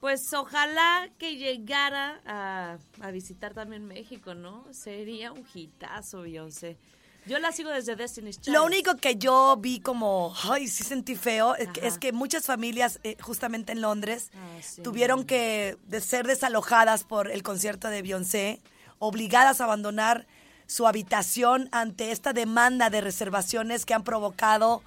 Pues 0.01 0.33
ojalá 0.33 1.09
que 1.19 1.37
llegara 1.37 2.21
a, 2.27 2.79
a 3.03 3.11
visitar 3.11 3.53
también 3.53 3.87
México, 3.87 4.35
¿no? 4.35 4.65
Sería 4.73 5.31
un 5.33 5.45
hitazo, 5.53 6.23
Beyoncé. 6.23 6.79
Yo 7.27 7.39
la 7.39 7.53
sigo 7.53 7.69
desde 7.69 7.97
Destiny's 7.97 8.41
Child. 8.41 8.57
Lo 8.57 8.65
único 8.65 8.97
que 8.97 9.17
yo 9.17 9.59
vi 9.59 9.79
como, 9.81 10.35
ay, 10.49 10.69
sí 10.69 10.85
sentí 10.85 11.17
feo, 11.17 11.55
es 11.55 11.69
que, 11.69 11.81
Ajá. 11.81 11.89
es 11.89 11.99
que 11.99 12.13
muchas 12.13 12.47
familias, 12.47 12.99
eh, 13.05 13.17
justamente 13.21 13.73
en 13.73 13.83
Londres, 13.83 14.31
Ah, 14.35 14.59
sí. 14.63 14.81
tuvieron 14.81 15.25
que 15.25 15.77
de 15.87 16.01
ser 16.01 16.27
desalojadas 16.27 17.05
por 17.05 17.31
el 17.31 17.43
concierto 17.43 17.89
de 17.89 18.01
Beyoncé, 18.01 18.59
obligadas 18.99 19.61
a 19.61 19.65
abandonar 19.65 20.27
su 20.67 20.87
habitación 20.87 21.69
ante 21.73 22.11
esta 22.11 22.33
demanda 22.33 22.89
de 22.89 23.03
reservaciones 23.03 23.85
que 23.85 23.93
han 23.93 24.03
provocado 24.03 24.83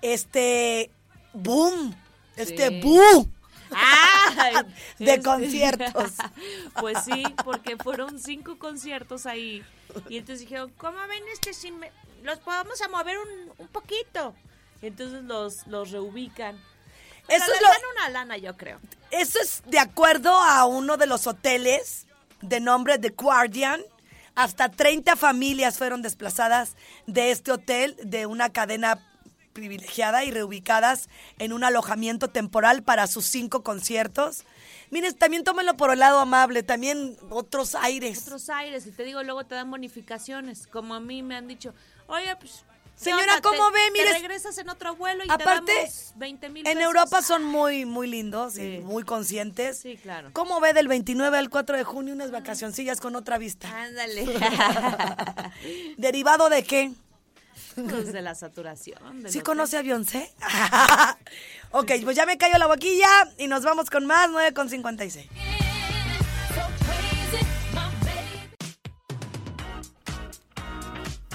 este 0.00 0.90
boom, 1.34 1.94
este 2.36 2.80
boom 2.80 3.30
¡Ay! 3.76 4.54
de 4.98 5.14
Este- 5.14 5.22
conciertos. 5.22 6.12
pues 6.80 6.98
sí, 7.04 7.24
porque 7.44 7.76
fueron 7.76 8.18
cinco 8.20 8.58
conciertos 8.58 9.26
ahí. 9.26 9.64
Y 10.08 10.18
entonces 10.18 10.40
dijeron, 10.40 10.72
¿cómo 10.76 10.98
ven 11.08 11.22
este 11.32 11.52
sin 11.52 11.78
me- 11.78 11.90
Los 12.22 12.38
podemos 12.38 12.80
a 12.82 12.88
mover 12.88 13.16
un, 13.18 13.52
un 13.58 13.68
poquito. 13.68 14.34
Y 14.82 14.86
entonces 14.88 15.24
los, 15.24 15.66
los 15.66 15.90
reubican. 15.90 16.56
Pero 17.26 17.42
Eso 17.42 17.52
es 17.52 17.60
les 17.60 17.62
lo- 17.62 17.68
dan 17.68 17.80
una 17.96 18.08
lana, 18.10 18.36
yo 18.36 18.56
creo. 18.56 18.78
Eso 19.10 19.40
es 19.40 19.62
de 19.66 19.78
acuerdo 19.78 20.32
a 20.32 20.66
uno 20.66 20.96
de 20.96 21.06
los 21.06 21.26
hoteles 21.26 22.06
de 22.42 22.60
nombre 22.60 22.98
The 22.98 23.10
Guardian. 23.10 23.80
Hasta 24.36 24.68
30 24.68 25.16
familias 25.16 25.78
fueron 25.78 26.02
desplazadas 26.02 26.76
de 27.06 27.30
este 27.30 27.50
hotel 27.52 27.96
de 28.02 28.26
una 28.26 28.50
cadena 28.50 29.00
privilegiada 29.54 30.24
y 30.24 30.30
reubicadas 30.30 31.08
en 31.38 31.54
un 31.54 31.64
alojamiento 31.64 32.28
temporal 32.28 32.82
para 32.82 33.06
sus 33.06 33.24
cinco 33.24 33.62
conciertos. 33.62 34.44
Miren, 34.90 35.14
también 35.14 35.44
tómenlo 35.44 35.76
por 35.78 35.90
el 35.90 36.00
lado 36.00 36.20
amable, 36.20 36.62
también 36.62 37.16
otros 37.30 37.74
aires. 37.74 38.18
Otros 38.24 38.50
aires. 38.50 38.86
Y 38.86 38.90
te 38.90 39.04
digo, 39.04 39.22
luego 39.22 39.44
te 39.46 39.54
dan 39.54 39.70
bonificaciones. 39.70 40.66
Como 40.66 40.94
a 40.94 41.00
mí 41.00 41.22
me 41.22 41.36
han 41.36 41.48
dicho, 41.48 41.72
oye, 42.06 42.36
pues... 42.36 42.64
¿qué 42.96 43.04
Señora, 43.04 43.36
onda? 43.36 43.40
¿cómo 43.42 43.70
Te- 43.70 43.72
ve? 43.72 43.80
te 43.86 43.90
Mire, 43.92 44.12
regresas 44.12 44.56
en 44.58 44.68
otro 44.68 44.94
vuelo 44.94 45.24
y 45.24 45.28
Aparte, 45.28 45.72
te 45.72 45.78
damos 45.78 46.12
20 46.14 46.48
mil 46.50 46.64
en 46.66 46.80
Europa 46.80 47.22
son 47.22 47.42
muy, 47.44 47.84
muy 47.86 48.06
lindos 48.06 48.52
Sí. 48.54 48.62
y 48.62 48.78
muy 48.80 49.02
conscientes. 49.02 49.78
Sí, 49.78 49.96
claro. 49.96 50.30
¿Cómo 50.32 50.60
ve 50.60 50.74
del 50.74 50.86
29 50.86 51.36
al 51.38 51.50
4 51.50 51.76
de 51.76 51.82
junio 51.82 52.14
unas 52.14 52.30
vacacioncillas 52.30 53.00
con 53.00 53.16
otra 53.16 53.36
vista? 53.38 53.68
Ándale. 53.82 54.26
¿Derivado 55.96 56.48
de 56.48 56.62
qué? 56.62 56.92
Pues 57.74 58.12
de 58.12 58.22
la 58.22 58.34
saturación. 58.34 59.24
¿Sí 59.28 59.40
conoce 59.40 59.76
a 59.76 59.82
Beyoncé? 59.82 60.32
ok, 61.72 61.92
pues 62.04 62.16
ya 62.16 62.24
me 62.26 62.38
cayó 62.38 62.56
la 62.58 62.66
boquilla 62.66 63.08
y 63.38 63.48
nos 63.48 63.64
vamos 63.64 63.90
con 63.90 64.06
más 64.06 64.30
9 64.30 64.54
con 64.54 64.68
56. 64.68 65.26
So 65.26 65.32
crazy, 66.84 67.44
my 67.72 67.90
baby. 68.04 68.48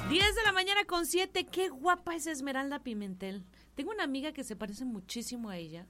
10 0.10 0.36
de 0.36 0.44
la 0.44 0.52
mañana 0.54 0.86
con 0.86 1.06
7. 1.06 1.46
Qué 1.46 1.70
guapa 1.70 2.16
es 2.16 2.26
Esmeralda 2.26 2.80
Pimentel. 2.80 3.44
Tengo 3.76 3.92
una 3.92 4.04
amiga 4.04 4.32
que 4.32 4.44
se 4.44 4.56
parece 4.56 4.86
muchísimo 4.86 5.50
a 5.50 5.58
ella. 5.58 5.88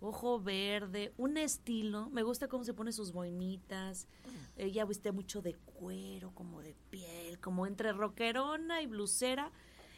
Ojo 0.00 0.40
verde, 0.40 1.12
un 1.18 1.36
estilo. 1.36 2.08
Me 2.08 2.22
gusta 2.22 2.48
cómo 2.48 2.64
se 2.64 2.72
pone 2.72 2.90
sus 2.90 3.12
boinitas. 3.12 4.08
Ella 4.56 4.86
viste 4.86 5.12
mucho 5.12 5.42
de 5.42 5.54
cuero, 5.54 6.32
como 6.34 6.62
de 6.62 6.74
piel, 6.88 7.38
como 7.38 7.66
entre 7.66 7.92
rockerona 7.92 8.80
y 8.80 8.86
blusera. 8.86 9.52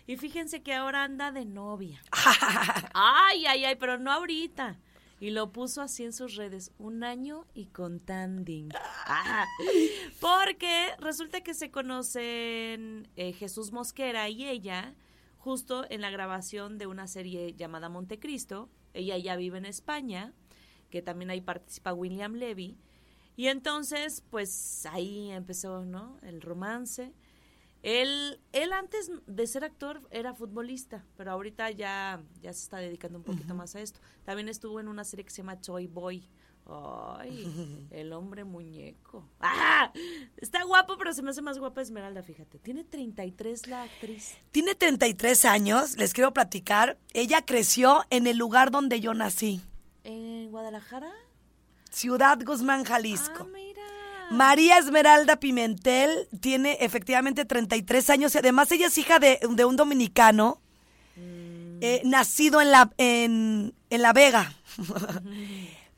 Y 0.06 0.16
fíjense 0.16 0.62
que 0.62 0.74
ahora 0.74 1.04
anda 1.04 1.30
de 1.32 1.44
novia. 1.44 2.02
Ay, 2.94 3.46
ay, 3.46 3.64
ay, 3.64 3.76
pero 3.76 3.98
no 3.98 4.10
ahorita. 4.10 4.78
Y 5.20 5.30
lo 5.30 5.52
puso 5.52 5.82
así 5.82 6.02
en 6.02 6.12
sus 6.12 6.34
redes, 6.34 6.72
un 6.78 7.04
año 7.04 7.46
y 7.54 7.66
contanding. 7.66 8.70
Ah, 9.06 9.46
porque 10.20 10.88
resulta 10.98 11.42
que 11.42 11.54
se 11.54 11.70
conocen 11.70 13.08
eh, 13.14 13.32
Jesús 13.32 13.70
Mosquera 13.70 14.28
y 14.28 14.48
ella 14.48 14.96
justo 15.38 15.84
en 15.90 16.00
la 16.00 16.10
grabación 16.10 16.78
de 16.78 16.88
una 16.88 17.06
serie 17.06 17.54
llamada 17.54 17.88
Montecristo. 17.88 18.68
Ella 18.94 19.16
ya 19.18 19.36
vive 19.36 19.58
en 19.58 19.66
España, 19.66 20.32
que 20.90 21.02
también 21.02 21.30
ahí 21.30 21.40
participa 21.40 21.92
William 21.92 22.34
Levy. 22.34 22.76
Y 23.36 23.46
entonces, 23.46 24.24
pues 24.30 24.86
ahí 24.86 25.30
empezó, 25.30 25.84
¿no? 25.84 26.18
El 26.22 26.40
romance. 26.40 27.12
Él, 27.82 28.40
él 28.52 28.72
antes 28.72 29.10
de 29.26 29.46
ser 29.46 29.64
actor 29.64 30.00
era 30.10 30.34
futbolista, 30.34 31.04
pero 31.16 31.32
ahorita 31.32 31.70
ya, 31.72 32.22
ya 32.40 32.52
se 32.52 32.62
está 32.62 32.78
dedicando 32.78 33.18
un 33.18 33.24
poquito 33.24 33.54
más 33.54 33.74
a 33.74 33.80
esto. 33.80 34.00
También 34.24 34.48
estuvo 34.48 34.78
en 34.78 34.88
una 34.88 35.04
serie 35.04 35.24
que 35.24 35.30
se 35.30 35.38
llama 35.38 35.60
Toy 35.60 35.88
Boy, 35.88 36.28
Ay, 36.64 37.88
el 37.90 38.12
hombre 38.12 38.44
muñeco. 38.44 39.28
¡Ah! 39.40 39.92
Está 40.36 40.62
guapo, 40.62 40.96
pero 40.96 41.12
se 41.12 41.22
me 41.22 41.30
hace 41.30 41.42
más 41.42 41.58
guapa 41.58 41.82
Esmeralda, 41.82 42.22
fíjate. 42.22 42.58
Tiene 42.58 42.84
33 42.84 43.66
la 43.66 43.82
actriz. 43.82 44.36
Tiene 44.52 44.74
33 44.74 45.44
años, 45.44 45.96
les 45.96 46.14
quiero 46.14 46.32
platicar. 46.32 46.98
Ella 47.14 47.44
creció 47.44 48.04
en 48.10 48.26
el 48.26 48.36
lugar 48.36 48.70
donde 48.70 49.00
yo 49.00 49.14
nací, 49.14 49.60
¿En 50.04 50.50
Guadalajara? 50.50 51.12
Ciudad 51.90 52.38
Guzmán, 52.44 52.84
Jalisco. 52.84 53.44
Ah. 53.44 53.46
María 54.32 54.78
Esmeralda 54.78 55.36
Pimentel 55.36 56.28
tiene 56.40 56.78
efectivamente 56.80 57.44
33 57.44 58.10
años 58.10 58.34
y 58.34 58.38
además 58.38 58.72
ella 58.72 58.86
es 58.86 58.98
hija 58.98 59.18
de, 59.18 59.38
de 59.48 59.64
un 59.64 59.76
dominicano 59.76 60.60
eh, 61.16 62.00
nacido 62.04 62.60
en 62.60 62.70
la, 62.70 62.92
en, 62.96 63.74
en 63.90 64.02
la 64.02 64.12
Vega. 64.12 64.54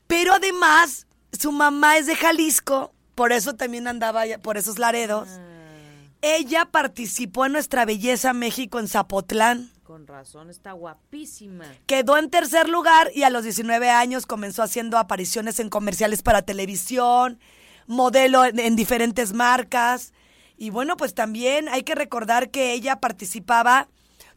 Pero 0.07 0.33
además 0.33 1.07
su 1.31 1.51
mamá 1.51 1.97
es 1.97 2.07
de 2.07 2.15
Jalisco, 2.15 2.93
por 3.13 3.31
eso 3.31 3.53
también 3.53 3.87
andaba 3.87 4.23
por 4.41 4.57
esos 4.57 4.79
laredos. 4.79 5.29
Ella 6.21 6.65
participó 6.65 7.45
en 7.45 7.51
Nuestra 7.51 7.85
Belleza 7.85 8.33
México 8.33 8.79
en 8.79 8.87
Zapotlán. 8.87 9.69
Con 9.83 10.07
razón, 10.07 10.49
está 10.49 10.71
guapísima. 10.71 11.65
Quedó 11.85 12.17
en 12.17 12.31
tercer 12.31 12.67
lugar 12.67 13.11
y 13.13 13.21
a 13.21 13.29
los 13.29 13.43
19 13.43 13.91
años 13.91 14.25
comenzó 14.25 14.63
haciendo 14.63 14.97
apariciones 14.97 15.59
en 15.59 15.69
comerciales 15.69 16.23
para 16.23 16.41
televisión, 16.41 17.39
modelo 17.87 18.45
en, 18.45 18.59
en 18.59 18.75
diferentes 18.75 19.33
marcas. 19.33 20.13
Y 20.57 20.69
bueno, 20.69 20.97
pues 20.97 21.13
también 21.13 21.67
hay 21.69 21.83
que 21.83 21.95
recordar 21.95 22.49
que 22.49 22.73
ella 22.73 22.99
participaba 22.99 23.89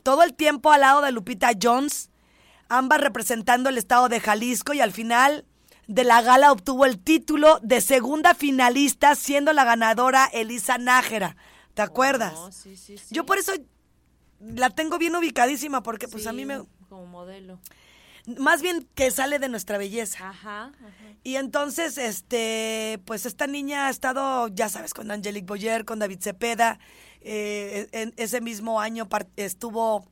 todo 0.02 0.23
el 0.23 0.35
tiempo 0.35 0.73
al 0.73 0.81
lado 0.81 1.02
de 1.02 1.12
Lupita 1.12 1.50
Jones, 1.61 2.11
ambas 2.69 3.00
representando 3.00 3.69
el 3.69 3.78
estado 3.78 4.09
de 4.09 4.21
Jalisco 4.21 4.73
y 4.73 4.81
al 4.81 4.93
final 4.93 5.45
de 5.87 6.05
la 6.05 6.23
gala 6.23 6.52
obtuvo 6.52 6.85
el 6.85 6.99
título 6.99 7.59
de 7.62 7.81
segunda 7.81 8.35
finalista 8.35 9.14
siendo 9.14 9.52
la 9.52 9.64
ganadora 9.64 10.26
Elisa 10.33 10.78
Nájera. 10.78 11.37
¿Te 11.75 11.83
acuerdas? 11.83 12.35
Oh, 12.37 12.52
sí, 12.52 12.76
sí, 12.76 12.99
sí. 12.99 13.14
Yo 13.14 13.25
por 13.25 13.38
eso 13.38 13.52
la 14.40 14.71
tengo 14.71 14.99
bien 14.99 15.17
ubicadísima 15.17 15.83
porque 15.83 16.09
pues 16.09 16.26
a 16.26 16.33
mí 16.33 16.45
me 16.45 16.63
Como 16.89 17.06
modelo. 17.06 17.58
Más 18.36 18.62
bien 18.62 18.88
que 18.95 19.10
sale 19.10 19.38
de 19.38 19.49
nuestra 19.49 19.78
belleza. 19.78 20.28
Ajá, 20.28 20.73
ajá. 20.75 20.95
Y 21.25 21.36
entonces, 21.36 21.99
este, 21.99 23.00
pues 23.04 23.26
esta 23.26 23.47
niña 23.47 23.86
ha 23.86 23.91
estado, 23.91 24.49
ya 24.49 24.69
sabes, 24.69 24.95
con 24.95 25.10
Angelique 25.10 25.47
Boyer, 25.47 25.84
con 25.84 25.99
David 25.99 26.21
Cepeda. 26.21 26.78
eh, 27.21 27.88
en 27.93 28.14
ese 28.17 28.41
mismo 28.41 28.80
año 28.80 29.08
estuvo 29.36 30.06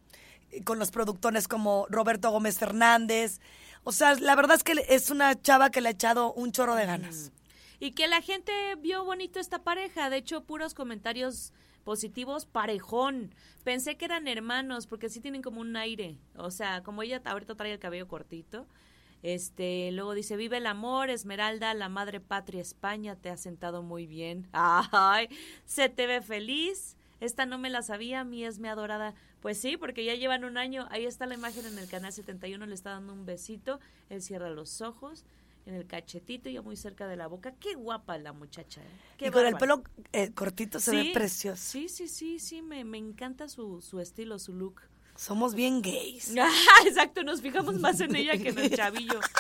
con 0.65 0.79
los 0.79 0.91
productores 0.91 1.49
como 1.49 1.87
Roberto 1.89 2.31
Gómez 2.31 2.59
Fernández. 2.59 3.41
O 3.85 3.93
sea, 3.93 4.15
la 4.15 4.35
verdad 4.35 4.57
es 4.57 4.65
que 4.65 4.85
es 4.89 5.11
una 5.11 5.41
chava 5.41 5.71
que 5.71 5.81
le 5.81 5.89
ha 5.89 5.93
echado 5.93 6.33
un 6.33 6.53
chorro 6.53 6.75
de 6.75 6.87
ganas. 6.87 7.31
Y 7.79 7.93
que 7.93 8.09
la 8.09 8.23
gente 8.23 8.53
vio 8.79 9.05
bonito 9.05 9.39
esta 9.39 9.63
pareja. 9.63 10.11
De 10.11 10.17
hecho, 10.17 10.45
puros 10.45 10.75
comentarios 10.75 11.53
positivos, 11.87 12.47
parejón. 12.47 13.33
Pensé 13.63 13.97
que 13.97 14.07
eran 14.07 14.27
hermanos, 14.27 14.89
porque 14.89 15.09
sí 15.09 15.21
tienen 15.21 15.41
como 15.41 15.61
un 15.61 15.77
aire. 15.77 16.19
O 16.37 16.51
sea, 16.51 16.83
como 16.83 17.05
ella 17.05 17.23
ahorita 17.25 17.55
trae 17.55 17.73
el 17.73 17.79
cabello 17.79 18.09
cortito. 18.09 18.67
Este, 19.23 19.93
luego 19.93 20.13
dice, 20.13 20.37
vive 20.37 20.57
el 20.57 20.67
amor, 20.67 21.11
Esmeralda, 21.11 21.73
la 21.75 21.89
madre 21.89 22.19
patria 22.19 22.61
España, 22.61 23.15
te 23.15 23.31
ha 23.31 23.37
sentado 23.37 23.85
muy 23.85 24.07
bien. 24.09 24.49
Ay, 24.53 25.29
se 25.65 25.89
te 25.89 26.09
ve 26.09 26.23
feliz. 26.23 26.97
Esta 27.21 27.47
no 27.47 27.57
me 27.57 27.71
la 27.71 27.83
sabía, 27.83 28.25
mi 28.25 28.45
Esme 28.45 28.69
adorada. 28.69 29.15
Pues 29.41 29.57
sí, 29.57 29.77
porque 29.77 30.05
ya 30.05 30.17
llevan 30.17 30.45
un 30.45 30.59
año. 30.59 30.89
Ahí 30.91 31.07
está 31.07 31.25
la 31.27 31.35
imagen 31.35 31.67
en 31.67 31.79
el 31.79 31.89
canal 31.89 32.13
71, 32.13 32.67
le 32.67 32.75
está 32.75 32.91
dando 32.91 33.13
un 33.13 33.27
besito. 33.27 33.79
Él 34.11 34.23
cierra 34.23 34.51
los 34.51 34.81
ojos 34.81 35.25
en 35.67 35.75
el 35.75 35.87
cachetito, 35.87 36.49
ya 36.49 36.63
muy 36.63 36.77
cerca 36.77 37.07
de 37.07 37.17
la 37.17 37.27
boca. 37.27 37.53
Qué 37.61 37.75
guapa 37.75 38.17
la 38.19 38.33
muchacha. 38.33 38.81
¿eh? 38.81 38.87
Qué 39.19 39.27
y 39.27 39.31
con 39.31 39.45
el 39.45 39.57
pelo 39.57 39.83
eh, 40.13 40.31
cortito 40.33 40.79
se 40.81 40.93
Sí, 40.93 40.97
ve 40.97 41.11
precioso. 41.13 41.63
Sí, 41.63 41.89
sí, 41.89 42.09
sí, 42.09 42.39
sí, 42.39 42.63
me, 42.63 42.85
me 42.85 42.99
encanta 42.99 43.49
su, 43.49 43.81
su 43.81 44.01
estilo, 44.01 44.39
su 44.39 44.55
look. 44.55 44.81
Somos 45.17 45.55
bien 45.55 45.83
gays. 45.83 46.33
Exacto, 46.87 47.25
nos 47.25 47.43
fijamos 47.43 47.79
más 47.81 48.01
en 48.01 48.15
ella 48.15 48.39
que 48.39 48.51
en 48.51 48.59
el 48.59 48.71
chavillo. 48.75 49.21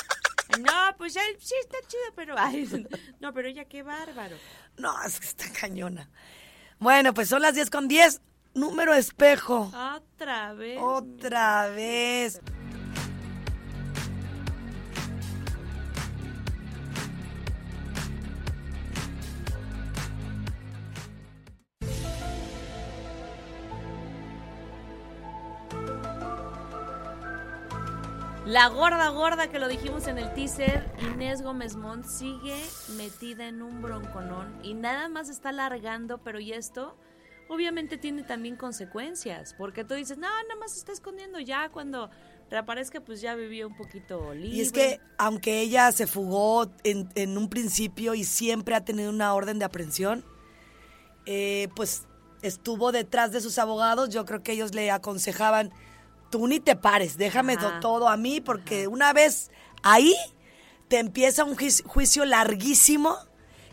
No, 0.61 0.97
pues 0.97 1.17
él 1.17 1.37
sí 1.41 1.55
está 1.61 1.77
chido, 1.89 2.05
pero... 2.15 2.35
ay, 2.39 2.67
no, 3.21 3.35
pero 3.35 3.49
ella 3.49 3.65
qué 3.65 3.83
bárbaro. 3.83 4.37
No, 4.79 4.95
es 5.03 5.19
que 5.19 5.27
está 5.27 5.53
cañona. 5.53 6.09
Bueno, 6.79 7.13
pues 7.13 7.29
son 7.29 7.43
las 7.43 7.55
10 7.57 7.69
con 7.69 7.89
10. 7.89 8.21
Número 8.55 8.95
espejo. 8.95 9.73
Otra 9.75 10.55
vez. 10.55 10.79
Otra 10.81 11.69
vez. 11.69 12.41
La 28.47 28.69
gorda 28.69 29.09
gorda 29.09 29.49
que 29.49 29.59
lo 29.59 29.67
dijimos 29.67 30.07
en 30.07 30.19
el 30.19 30.33
teaser, 30.33 30.89
Inés 31.03 31.43
Gómez 31.43 31.75
Mont 31.75 32.07
sigue 32.07 32.57
metida 32.97 33.49
en 33.49 33.61
un 33.61 33.83
bronconón 33.83 34.61
y 34.63 34.75
nada 34.75 35.09
más 35.09 35.29
está 35.29 35.51
largando, 35.51 36.19
pero 36.19 36.39
y 36.39 36.53
esto 36.53 36.97
obviamente 37.49 37.99
tiene 37.99 38.23
también 38.23 38.55
consecuencias, 38.55 39.53
porque 39.59 39.83
tú 39.83 39.95
dices, 39.95 40.17
no, 40.19 40.29
nada 40.29 40.61
más 40.61 40.75
se 40.75 40.79
está 40.79 40.93
escondiendo 40.93 41.41
ya 41.41 41.71
cuando 41.71 42.09
reaparezca 42.49 43.01
pues 43.01 43.21
ya 43.21 43.35
vivió 43.35 43.67
un 43.67 43.77
poquito 43.77 44.33
libre. 44.33 44.57
Y 44.57 44.61
es 44.61 44.71
que, 44.71 45.01
aunque 45.19 45.61
ella 45.61 45.91
se 45.91 46.07
fugó 46.07 46.71
en, 46.85 47.09
en 47.17 47.37
un 47.37 47.49
principio 47.51 48.15
y 48.15 48.23
siempre 48.23 48.77
ha 48.77 48.85
tenido 48.85 49.11
una 49.11 49.35
orden 49.35 49.59
de 49.59 49.65
aprehensión, 49.65 50.25
eh, 51.27 51.69
pues 51.75 52.07
estuvo 52.43 52.93
detrás 52.93 53.33
de 53.33 53.41
sus 53.41 53.59
abogados. 53.59 54.11
Yo 54.11 54.25
creo 54.25 54.45
que 54.45 54.53
ellos 54.53 54.73
le 54.73 54.93
aconsejaban, 54.93 55.73
tú 56.31 56.47
ni 56.49 56.61
te 56.61 56.77
pares, 56.77 57.17
déjame 57.17 57.57
todo 57.81 58.09
a 58.09 58.17
mí, 58.17 58.41
porque 58.41 58.87
una 58.89 59.13
vez 59.13 59.51
ahí 59.83 60.15
te 60.89 60.99
empieza 60.99 61.45
un 61.45 61.57
juicio, 61.57 62.25
larguísimo 62.25 63.17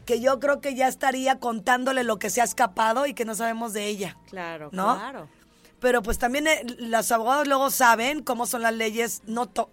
que 0.06 0.20
yo 0.20 0.40
creo 0.40 0.60
que 0.62 0.76
ya 0.76 0.88
estaría 0.88 1.40
contándole 1.40 2.04
lo 2.04 2.20
que 2.20 2.30
se 2.30 2.42
ha 2.42 2.44
escapado 2.44 3.06
y 3.06 3.14
que 3.14 3.24
no 3.26 3.36
sabemos 3.36 3.72
de 3.74 3.88
ella. 3.88 4.18
Claro, 4.30 4.70
¿no? 4.72 4.96
claro. 4.96 5.30
Pero 5.80 6.02
pues 6.02 6.18
también 6.18 6.48
eh, 6.48 6.64
los 6.80 7.12
abogados 7.12 7.48
luego 7.48 7.70
saben 7.70 8.22
cómo 8.24 8.46
son 8.46 8.62
las 8.62 8.74
leyes, 8.74 9.22
no 9.26 9.48
to- 9.48 9.70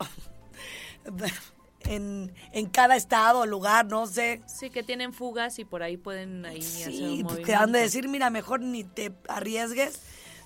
en, 1.84 2.32
en 2.52 2.66
cada 2.66 2.96
estado 2.96 3.40
o 3.40 3.46
lugar, 3.46 3.86
no 3.86 4.06
sé. 4.06 4.42
Sí, 4.46 4.70
que 4.70 4.82
tienen 4.82 5.12
fugas 5.12 5.58
y 5.58 5.64
por 5.64 5.82
ahí 5.82 5.96
pueden 5.96 6.44
ahí 6.44 6.58
hacer 6.60 6.92
Sí, 6.92 7.20
un 7.22 7.28
pues, 7.28 7.38
que 7.40 7.54
han 7.54 7.60
de 7.72 7.78
movimiento. 7.78 7.78
decir, 7.84 8.08
mira, 8.08 8.30
mejor 8.30 8.60
ni 8.60 8.84
te 8.84 9.12
arriesgues. 9.28 10.00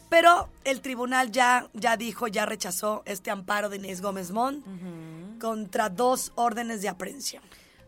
Pero 0.09 0.49
el 0.65 0.81
tribunal 0.81 1.31
ya, 1.33 1.69
ya 1.73 1.97
dijo, 1.97 2.29
ya 2.29 2.47
rechazó 2.47 3.03
este 3.07 3.31
amparo 3.31 3.69
de 3.69 3.77
Inés 3.77 4.01
Gómez 4.01 4.31
Mont 4.31 4.65
contra 5.41 5.89
dos 5.89 6.33
órdenes 6.37 6.83
de 6.83 6.89
aprehensión. 6.89 7.43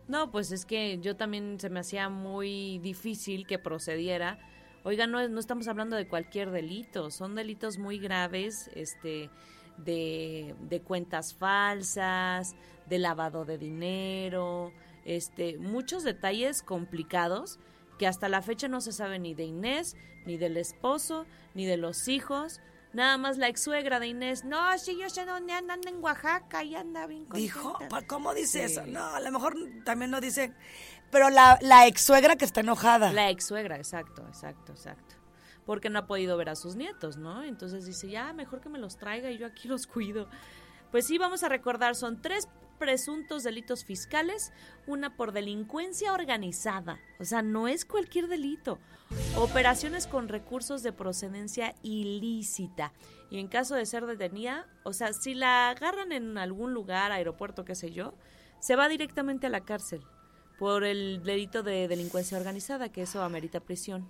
No, 0.07 0.31
pues 0.31 0.51
es 0.51 0.65
que 0.65 0.99
yo 0.99 1.15
también 1.15 1.59
se 1.59 1.69
me 1.69 1.81
hacía 1.81 2.09
muy 2.09 2.79
difícil 2.79 3.45
que 3.45 3.59
procediera. 3.59 4.39
Oiga, 4.83 5.05
no, 5.05 5.27
no 5.27 5.39
estamos 5.39 5.67
hablando 5.67 5.95
de 5.95 6.07
cualquier 6.07 6.51
delito, 6.51 7.11
son 7.11 7.35
delitos 7.35 7.77
muy 7.77 7.99
graves, 7.99 8.69
este, 8.73 9.29
de, 9.77 10.55
de 10.61 10.81
cuentas 10.81 11.33
falsas, 11.33 12.55
de 12.85 12.99
lavado 12.99 13.43
de 13.43 13.57
dinero, 13.57 14.71
este, 15.03 15.57
muchos 15.57 16.03
detalles 16.03 16.61
complicados 16.61 17.59
que 17.97 18.07
hasta 18.07 18.29
la 18.29 18.41
fecha 18.41 18.67
no 18.67 18.81
se 18.81 18.91
sabe 18.91 19.19
ni 19.19 19.33
de 19.33 19.43
Inés, 19.45 19.95
ni 20.25 20.37
del 20.37 20.57
esposo, 20.57 21.25
ni 21.53 21.65
de 21.65 21.77
los 21.77 22.07
hijos. 22.07 22.61
Nada 22.93 23.17
más 23.17 23.37
la 23.37 23.47
ex 23.49 23.61
suegra 23.61 23.99
de 23.99 24.07
Inés, 24.07 24.45
no, 24.45 24.75
sí, 24.77 24.97
yo 24.99 25.09
sé 25.09 25.25
dónde 25.25 25.53
andan 25.53 25.81
en 25.87 26.01
Oaxaca 26.03 26.63
y 26.63 26.75
anda 26.75 27.05
bien 27.05 27.27
Dijo, 27.33 27.71
contenta". 27.73 27.99
¿pa- 27.99 28.07
¿cómo 28.07 28.33
dice 28.33 28.67
Sí. 28.67 28.73
eso? 28.73 28.85
No, 28.87 29.05
a 29.05 29.19
lo 29.19 29.31
mejor 29.31 29.55
también 29.83 30.09
no 30.11 30.21
dice. 30.21 30.53
Pero 31.11 31.29
la, 31.29 31.57
la 31.61 31.85
ex 31.87 32.01
suegra 32.01 32.35
que 32.37 32.45
está 32.45 32.61
enojada. 32.61 33.11
La 33.13 33.29
ex 33.29 33.45
suegra, 33.45 33.75
exacto, 33.77 34.25
exacto, 34.27 34.71
exacto. 34.71 35.15
Porque 35.65 35.89
no 35.89 35.99
ha 35.99 36.07
podido 36.07 36.37
ver 36.37 36.49
a 36.49 36.55
sus 36.55 36.75
nietos, 36.77 37.17
¿no? 37.17 37.43
Entonces 37.43 37.85
dice, 37.85 38.09
ya, 38.09 38.31
mejor 38.33 38.61
que 38.61 38.69
me 38.69 38.79
los 38.79 38.97
traiga 38.97 39.29
y 39.31 39.37
yo 39.37 39.45
aquí 39.47 39.67
los 39.67 39.85
cuido. 39.85 40.29
Pues 40.91 41.05
sí, 41.05 41.17
vamos 41.17 41.43
a 41.43 41.49
recordar, 41.49 41.95
son 41.95 42.21
tres 42.21 42.47
presuntos 42.77 43.43
delitos 43.43 43.83
fiscales, 43.83 44.51
una 44.85 45.15
por 45.15 45.31
delincuencia 45.31 46.13
organizada, 46.13 46.99
o 47.19 47.25
sea, 47.25 47.41
no 47.41 47.67
es 47.67 47.85
cualquier 47.85 48.27
delito. 48.27 48.79
Operaciones 49.37 50.07
con 50.07 50.27
recursos 50.27 50.83
de 50.83 50.91
procedencia 50.91 51.75
ilícita. 51.81 52.93
Y 53.29 53.39
en 53.39 53.47
caso 53.47 53.75
de 53.75 53.85
ser 53.85 54.05
detenida, 54.05 54.67
o 54.83 54.93
sea, 54.93 55.13
si 55.13 55.33
la 55.33 55.69
agarran 55.69 56.11
en 56.11 56.37
algún 56.37 56.73
lugar, 56.73 57.11
aeropuerto, 57.11 57.65
qué 57.65 57.75
sé 57.75 57.91
yo, 57.91 58.13
se 58.59 58.75
va 58.75 58.87
directamente 58.87 59.47
a 59.47 59.49
la 59.49 59.65
cárcel 59.65 60.01
por 60.57 60.83
el 60.83 61.21
delito 61.23 61.63
de 61.63 61.87
delincuencia 61.87 62.37
organizada, 62.37 62.89
que 62.89 63.03
eso 63.03 63.21
amerita 63.21 63.59
prisión. 63.59 64.09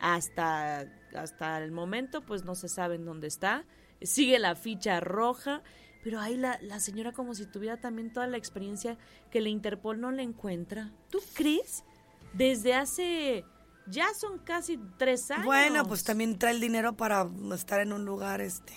Hasta, 0.00 0.86
hasta 1.14 1.62
el 1.62 1.72
momento, 1.72 2.20
pues 2.20 2.44
no 2.44 2.54
se 2.54 2.68
sabe 2.68 2.96
en 2.96 3.04
dónde 3.04 3.26
está. 3.28 3.64
Sigue 4.02 4.38
la 4.38 4.54
ficha 4.54 5.00
roja. 5.00 5.62
Pero 6.02 6.20
ahí 6.20 6.36
la, 6.36 6.58
la 6.62 6.80
señora 6.80 7.12
como 7.12 7.34
si 7.34 7.46
tuviera 7.46 7.78
también 7.78 8.12
toda 8.12 8.26
la 8.26 8.36
experiencia 8.36 8.96
que 9.30 9.40
la 9.40 9.48
Interpol 9.48 10.00
no 10.00 10.10
le 10.10 10.22
encuentra. 10.22 10.92
¿Tú 11.10 11.20
crees? 11.34 11.84
Desde 12.32 12.74
hace... 12.74 13.44
Ya 13.86 14.12
son 14.12 14.38
casi 14.38 14.78
tres 14.98 15.30
años. 15.30 15.46
Bueno, 15.46 15.86
pues 15.86 16.04
también 16.04 16.38
trae 16.38 16.52
el 16.52 16.60
dinero 16.60 16.94
para 16.94 17.26
estar 17.54 17.80
en 17.80 17.92
un 17.92 18.04
lugar, 18.04 18.40
este... 18.40 18.74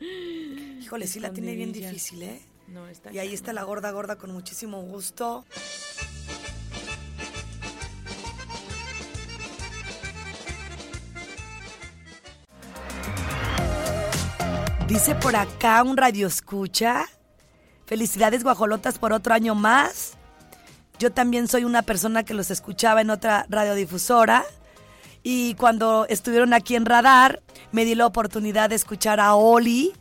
Híjole, 0.80 1.06
sí 1.06 1.20
la 1.20 1.32
tiene 1.32 1.54
bien 1.54 1.72
difícil, 1.72 2.22
¿eh? 2.22 2.42
No, 2.68 2.88
está 2.88 3.12
Y 3.12 3.18
ahí 3.18 3.32
está 3.32 3.52
la 3.52 3.62
gorda 3.62 3.90
gorda 3.90 4.16
con 4.16 4.32
muchísimo 4.32 4.82
gusto. 4.82 5.44
Dice 14.88 15.16
por 15.16 15.34
acá 15.34 15.82
un 15.82 15.96
radio 15.96 16.28
escucha. 16.28 17.06
Felicidades 17.86 18.44
guajolotas 18.44 19.00
por 19.00 19.12
otro 19.12 19.34
año 19.34 19.56
más. 19.56 20.12
Yo 21.00 21.10
también 21.10 21.48
soy 21.48 21.64
una 21.64 21.82
persona 21.82 22.22
que 22.22 22.34
los 22.34 22.52
escuchaba 22.52 23.00
en 23.00 23.10
otra 23.10 23.46
radiodifusora. 23.48 24.44
Y 25.24 25.54
cuando 25.54 26.06
estuvieron 26.08 26.52
aquí 26.52 26.76
en 26.76 26.86
Radar, 26.86 27.42
me 27.72 27.84
di 27.84 27.96
la 27.96 28.06
oportunidad 28.06 28.70
de 28.70 28.76
escuchar 28.76 29.18
a 29.18 29.34
Oli. 29.34 29.92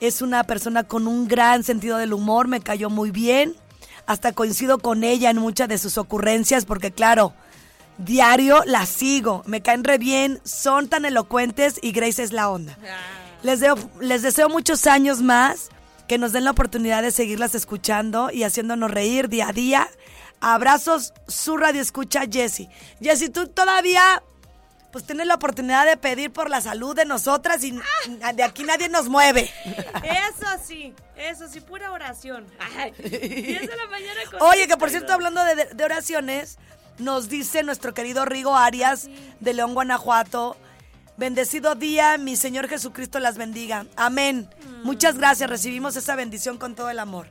Es 0.00 0.20
una 0.20 0.42
persona 0.42 0.82
con 0.82 1.06
un 1.06 1.28
gran 1.28 1.62
sentido 1.62 1.96
del 1.96 2.12
humor, 2.12 2.48
me 2.48 2.60
cayó 2.60 2.90
muy 2.90 3.12
bien. 3.12 3.54
Hasta 4.06 4.32
coincido 4.32 4.78
con 4.78 5.04
ella 5.04 5.30
en 5.30 5.38
muchas 5.38 5.68
de 5.68 5.78
sus 5.78 5.98
ocurrencias, 5.98 6.64
porque 6.64 6.90
claro, 6.90 7.32
diario 7.96 8.64
la 8.66 8.86
sigo. 8.86 9.44
Me 9.46 9.62
caen 9.62 9.84
re 9.84 9.98
bien, 9.98 10.40
son 10.42 10.88
tan 10.88 11.04
elocuentes 11.04 11.78
y 11.80 11.92
Grace 11.92 12.24
es 12.24 12.32
la 12.32 12.50
onda. 12.50 12.76
Les, 13.42 13.60
deo- 13.60 13.90
les 14.00 14.22
deseo 14.22 14.48
muchos 14.48 14.86
años 14.86 15.22
más, 15.22 15.68
que 16.08 16.18
nos 16.18 16.32
den 16.32 16.44
la 16.44 16.50
oportunidad 16.52 17.02
de 17.02 17.10
seguirlas 17.10 17.54
escuchando 17.54 18.30
y 18.30 18.42
haciéndonos 18.44 18.90
reír 18.90 19.28
día 19.28 19.48
a 19.48 19.52
día. 19.52 19.88
Abrazos, 20.40 21.12
su 21.28 21.56
radio 21.56 21.80
escucha 21.80 22.22
Jessie. 22.30 22.68
Jessie, 23.00 23.28
tú 23.30 23.48
todavía 23.48 24.22
pues 24.92 25.04
tienes 25.04 25.26
la 25.26 25.34
oportunidad 25.34 25.84
de 25.84 25.96
pedir 25.98 26.30
por 26.32 26.48
la 26.48 26.60
salud 26.62 26.94
de 26.96 27.04
nosotras 27.04 27.62
y 27.64 27.78
de 28.34 28.42
aquí 28.42 28.64
nadie 28.64 28.88
nos 28.88 29.08
mueve. 29.10 29.50
Eso 30.02 30.46
sí, 30.64 30.94
eso 31.16 31.48
sí, 31.48 31.60
pura 31.60 31.90
oración. 31.92 32.46
Ay, 32.78 32.92
10 32.98 33.60
de 33.68 33.76
la 33.76 33.86
mañana 33.88 34.20
con 34.30 34.40
Oye, 34.42 34.66
que 34.66 34.76
por 34.78 34.88
32. 34.88 34.90
cierto, 34.90 35.12
hablando 35.12 35.44
de, 35.44 35.74
de 35.74 35.84
oraciones, 35.84 36.56
nos 36.98 37.28
dice 37.28 37.62
nuestro 37.62 37.92
querido 37.92 38.24
Rigo 38.24 38.56
Arias 38.56 39.08
de 39.40 39.52
León, 39.52 39.74
Guanajuato. 39.74 40.56
Bendecido 41.18 41.74
día, 41.74 42.18
mi 42.18 42.36
Señor 42.36 42.68
Jesucristo 42.68 43.18
las 43.20 43.38
bendiga. 43.38 43.86
Amén. 43.96 44.50
Muchas 44.82 45.16
gracias, 45.16 45.48
recibimos 45.48 45.96
esa 45.96 46.14
bendición 46.14 46.58
con 46.58 46.74
todo 46.74 46.90
el 46.90 46.98
amor. 46.98 47.28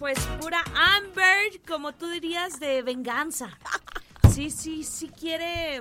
Pues 0.00 0.18
pura 0.40 0.64
Amber, 0.96 1.60
como 1.68 1.92
tú 1.92 2.08
dirías, 2.08 2.58
de 2.58 2.82
venganza. 2.82 3.56
Sí, 4.34 4.50
sí, 4.50 4.82
sí 4.82 5.10
quiere 5.10 5.80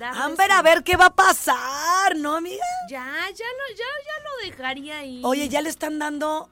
darle 0.00 0.22
Amber, 0.22 0.50
a 0.50 0.62
ver 0.62 0.82
qué 0.82 0.96
va 0.96 1.06
a 1.06 1.14
pasar, 1.14 2.16
¿no, 2.16 2.34
amiga? 2.34 2.64
Ya, 2.90 3.04
ya 3.04 3.44
lo, 3.44 3.76
ya, 3.76 3.84
ya 4.04 4.24
lo 4.24 4.50
dejaría 4.50 4.98
ahí. 4.98 5.20
Oye, 5.24 5.48
ya 5.48 5.60
le 5.60 5.68
están 5.68 6.00
dando 6.00 6.50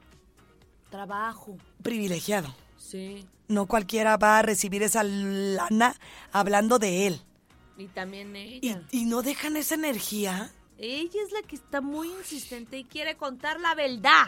Trabajo. 0.89 1.57
privilegiado. 1.83 2.53
Sí. 2.77 3.25
No 3.47 3.65
cualquiera 3.65 4.17
va 4.17 4.39
a 4.39 4.41
recibir 4.41 4.83
esa 4.83 5.03
lana 5.03 5.95
hablando 6.31 6.79
de 6.79 7.07
él. 7.07 7.21
Y 7.77 7.87
también 7.87 8.35
Y, 8.35 8.59
ella. 8.69 8.81
y 8.91 9.05
no 9.05 9.21
dejan 9.21 9.55
esa 9.57 9.75
energía. 9.75 10.51
Ella 10.77 11.19
es 11.25 11.31
la 11.31 11.41
que 11.47 11.55
está 11.55 11.81
muy 11.81 12.09
insistente 12.09 12.77
y 12.77 12.83
quiere 12.83 13.15
contar 13.15 13.59
la 13.59 13.75
verdad. 13.75 14.27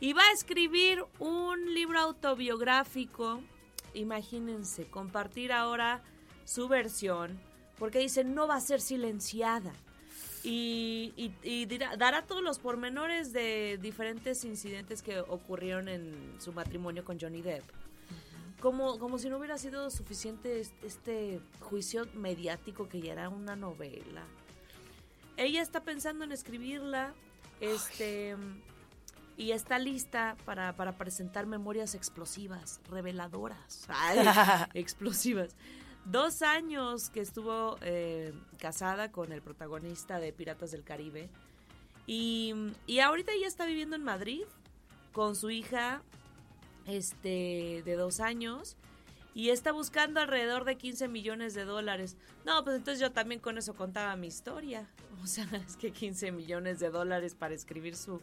Y 0.00 0.12
va 0.14 0.22
a 0.22 0.32
escribir 0.32 1.04
un 1.18 1.74
libro 1.74 1.98
autobiográfico. 2.00 3.40
Imagínense, 3.94 4.86
compartir 4.86 5.52
ahora 5.52 6.02
su 6.44 6.68
versión. 6.68 7.38
Porque 7.78 7.98
dice, 7.98 8.24
no 8.24 8.46
va 8.46 8.56
a 8.56 8.60
ser 8.60 8.80
silenciada. 8.80 9.72
Y, 10.42 11.12
y- 11.16 11.34
y 11.42 11.66
dirá- 11.66 11.96
dará 11.96 12.22
todos 12.26 12.42
los 12.42 12.58
pormenores 12.58 13.32
de 13.32 13.78
diferentes 13.80 14.44
incidentes 14.44 15.02
que 15.02 15.20
ocurrieron 15.20 15.88
en 15.88 16.34
su 16.38 16.52
matrimonio 16.52 17.04
con 17.04 17.18
Johnny 17.20 17.42
Depp. 17.42 17.64
Como, 18.60 18.98
como 18.98 19.18
si 19.18 19.28
no 19.30 19.38
hubiera 19.38 19.56
sido 19.58 19.90
suficiente 19.90 20.60
es- 20.60 20.72
este 20.82 21.40
juicio 21.60 22.06
mediático 22.14 22.88
que 22.88 23.00
ya 23.00 23.12
era 23.12 23.28
una 23.28 23.56
novela. 23.56 24.22
Ella 25.36 25.62
está 25.62 25.82
pensando 25.82 26.24
en 26.24 26.32
escribirla, 26.32 27.14
este, 27.60 28.36
y 29.38 29.52
está 29.52 29.78
lista 29.78 30.36
para, 30.44 30.74
para 30.76 30.96
presentar 30.98 31.46
memorias 31.46 31.94
explosivas, 31.94 32.80
reveladoras, 32.90 33.86
Ay, 33.88 34.18
explosivas. 34.74 35.54
Dos 36.04 36.42
años 36.42 37.10
que 37.10 37.20
estuvo 37.20 37.76
eh, 37.82 38.32
casada 38.58 39.12
con 39.12 39.32
el 39.32 39.42
protagonista 39.42 40.18
de 40.18 40.32
Piratas 40.32 40.70
del 40.70 40.82
Caribe. 40.82 41.28
Y, 42.06 42.54
y 42.86 43.00
ahorita 43.00 43.32
ella 43.32 43.46
está 43.46 43.66
viviendo 43.66 43.96
en 43.96 44.02
Madrid 44.02 44.42
con 45.12 45.36
su 45.36 45.50
hija 45.50 46.02
este, 46.86 47.82
de 47.84 47.94
dos 47.94 48.20
años 48.20 48.76
y 49.34 49.50
está 49.50 49.72
buscando 49.72 50.20
alrededor 50.20 50.64
de 50.64 50.76
15 50.76 51.08
millones 51.08 51.54
de 51.54 51.64
dólares. 51.64 52.16
No, 52.44 52.64
pues 52.64 52.76
entonces 52.76 53.00
yo 53.00 53.12
también 53.12 53.40
con 53.40 53.58
eso 53.58 53.74
contaba 53.74 54.16
mi 54.16 54.26
historia. 54.26 54.88
O 55.22 55.26
sea, 55.26 55.46
es 55.66 55.76
que 55.76 55.92
15 55.92 56.32
millones 56.32 56.80
de 56.80 56.90
dólares 56.90 57.34
para 57.34 57.54
escribir 57.54 57.96
su, 57.96 58.20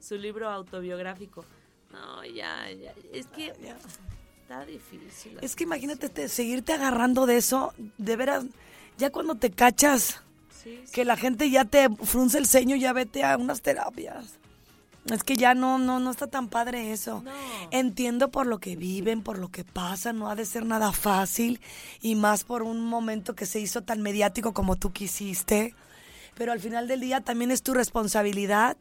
su 0.00 0.16
libro 0.16 0.48
autobiográfico. 0.48 1.44
No, 1.92 2.24
ya, 2.24 2.70
ya, 2.72 2.92
es 3.12 3.26
que 3.28 3.52
está 4.46 4.64
difícil. 4.64 5.38
Es 5.42 5.56
que 5.56 5.64
imagínate 5.64 6.08
te- 6.08 6.28
seguirte 6.28 6.72
agarrando 6.72 7.26
de 7.26 7.36
eso, 7.36 7.74
de 7.98 8.16
veras, 8.16 8.44
ya 8.98 9.10
cuando 9.10 9.34
te 9.34 9.50
cachas 9.50 10.20
Sí, 10.62 10.80
sí. 10.84 10.92
que 10.92 11.04
la 11.04 11.16
gente 11.16 11.50
ya 11.50 11.64
te 11.64 11.88
frunce 12.04 12.38
el 12.38 12.46
ceño, 12.46 12.76
ya 12.76 12.92
vete 12.92 13.24
a 13.24 13.36
unas 13.36 13.60
terapias. 13.62 14.34
Es 15.10 15.22
que 15.22 15.36
ya 15.36 15.54
no, 15.54 15.78
no, 15.78 16.00
no 16.00 16.10
está 16.10 16.26
tan 16.26 16.48
padre 16.48 16.90
eso. 16.92 17.22
No. 17.24 17.30
Entiendo 17.70 18.28
por 18.30 18.46
lo 18.46 18.58
que 18.58 18.74
viven, 18.74 19.22
por 19.22 19.38
lo 19.38 19.48
que 19.48 19.62
pasa, 19.62 20.12
no 20.12 20.28
ha 20.28 20.34
de 20.34 20.44
ser 20.44 20.64
nada 20.66 20.90
fácil 20.92 21.60
y 22.00 22.16
más 22.16 22.42
por 22.42 22.62
un 22.64 22.84
momento 22.84 23.34
que 23.36 23.46
se 23.46 23.60
hizo 23.60 23.82
tan 23.82 24.02
mediático 24.02 24.52
como 24.52 24.74
tú 24.74 24.92
quisiste. 24.92 25.74
Pero 26.34 26.50
al 26.52 26.58
final 26.60 26.88
del 26.88 27.00
día 27.00 27.20
también 27.20 27.52
es 27.52 27.62
tu 27.62 27.72
responsabilidad 27.72 28.76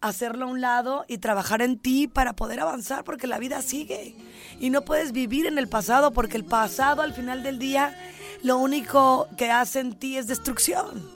hacerlo 0.00 0.46
a 0.46 0.48
un 0.48 0.60
lado 0.60 1.04
y 1.08 1.18
trabajar 1.18 1.62
en 1.62 1.78
ti 1.78 2.08
para 2.08 2.34
poder 2.34 2.60
avanzar 2.60 3.04
porque 3.04 3.26
la 3.26 3.38
vida 3.38 3.62
sigue. 3.62 4.14
Y 4.58 4.70
no 4.70 4.82
puedes 4.82 5.12
vivir 5.12 5.46
en 5.46 5.58
el 5.58 5.68
pasado 5.68 6.12
porque 6.12 6.36
el 6.36 6.44
pasado 6.44 7.02
al 7.02 7.12
final 7.12 7.42
del 7.42 7.58
día 7.58 7.96
lo 8.42 8.58
único 8.58 9.28
que 9.36 9.50
hace 9.50 9.80
en 9.80 9.94
ti 9.94 10.16
es 10.16 10.26
destrucción. 10.26 11.10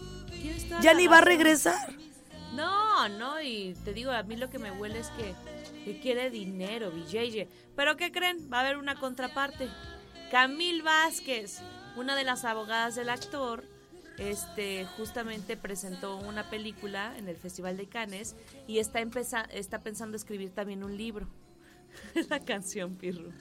Ya 0.81 0.95
ni 0.95 1.07
va 1.07 1.19
a 1.19 1.23
regresar. 1.23 1.95
No, 2.55 3.09
no, 3.09 3.41
y 3.41 3.75
te 3.85 3.93
digo, 3.93 4.13
a 4.13 4.23
mí 4.23 4.37
lo 4.37 4.51
que 4.51 4.59
me 4.59 4.71
huele 4.71 5.01
es 5.01 5.09
que, 5.11 5.35
que 5.85 5.99
quiere 6.01 6.31
dinero, 6.31 6.91
BJJ. 6.91 7.49
Pero 7.75 7.97
¿qué 7.97 8.13
creen? 8.13 8.49
Va 8.53 8.59
a 8.59 8.61
haber 8.61 8.77
una 8.77 8.95
contraparte. 8.97 9.69
Camil 10.31 10.83
Vázquez, 10.83 11.61
una 11.97 12.15
de 12.15 12.25
las 12.25 12.45
abogadas 12.45 12.95
del 12.95 13.09
actor, 13.09 13.65
este, 14.19 14.85
justamente 14.97 15.57
presentó 15.57 16.17
una 16.17 16.49
película 16.51 17.17
en 17.19 17.29
el 17.29 17.37
Festival 17.37 17.77
de 17.77 17.87
Cannes 17.87 18.37
y 18.67 18.79
está, 18.79 19.01
está 19.51 19.81
pensando 19.81 20.17
escribir 20.17 20.51
también 20.51 20.85
un 20.85 20.97
libro. 20.97 21.29
La 22.29 22.41
canción 22.41 22.97
Pirru. 22.97 23.33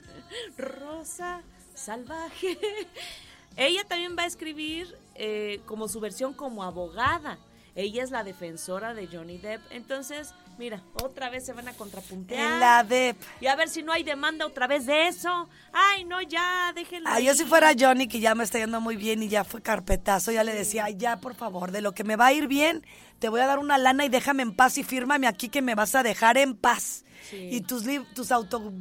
Rosa 0.56 1.42
salvaje. 1.74 2.58
Ella 3.56 3.84
también 3.84 4.16
va 4.18 4.22
a 4.22 4.26
escribir 4.26 4.96
eh, 5.14 5.60
como 5.66 5.88
su 5.88 6.00
versión 6.00 6.34
como 6.34 6.64
abogada. 6.64 7.38
Ella 7.76 8.02
es 8.02 8.10
la 8.10 8.24
defensora 8.24 8.94
de 8.94 9.06
Johnny 9.06 9.38
Depp. 9.38 9.60
Entonces, 9.70 10.32
mira, 10.58 10.82
otra 11.02 11.30
vez 11.30 11.44
se 11.46 11.52
van 11.52 11.68
a 11.68 11.72
contrapuntear. 11.72 12.54
En 12.54 12.60
la 12.60 12.84
DEP. 12.84 13.16
Y 13.40 13.46
a 13.46 13.56
ver 13.56 13.68
si 13.68 13.82
no 13.82 13.92
hay 13.92 14.02
demanda 14.04 14.46
otra 14.46 14.66
vez 14.66 14.86
de 14.86 15.08
eso. 15.08 15.48
Ay, 15.72 16.04
no, 16.04 16.20
ya, 16.22 16.72
déjenlo. 16.74 17.08
Ah, 17.10 17.20
yo 17.20 17.34
si 17.34 17.44
fuera 17.44 17.72
Johnny, 17.78 18.08
que 18.08 18.20
ya 18.20 18.34
me 18.34 18.44
está 18.44 18.58
yendo 18.58 18.80
muy 18.80 18.96
bien 18.96 19.22
y 19.22 19.28
ya 19.28 19.44
fue 19.44 19.62
carpetazo, 19.62 20.32
ya 20.32 20.44
le 20.44 20.54
decía, 20.54 20.84
"Ay, 20.86 20.96
ya, 20.96 21.18
por 21.18 21.34
favor, 21.34 21.70
de 21.70 21.80
lo 21.80 21.92
que 21.92 22.04
me 22.04 22.16
va 22.16 22.26
a 22.26 22.32
ir 22.32 22.46
bien, 22.48 22.84
te 23.18 23.28
voy 23.28 23.40
a 23.40 23.46
dar 23.46 23.58
una 23.58 23.78
lana 23.78 24.04
y 24.04 24.08
déjame 24.08 24.42
en 24.42 24.54
paz 24.54 24.78
y 24.78 24.84
fírmame 24.84 25.26
aquí 25.26 25.48
que 25.48 25.62
me 25.62 25.74
vas 25.74 25.94
a 25.94 26.02
dejar 26.02 26.36
en 26.38 26.54
paz. 26.56 27.04
Sí. 27.30 27.48
Y 27.52 27.60
tus, 27.62 27.84
tus 28.14 28.30
auto... 28.30 28.72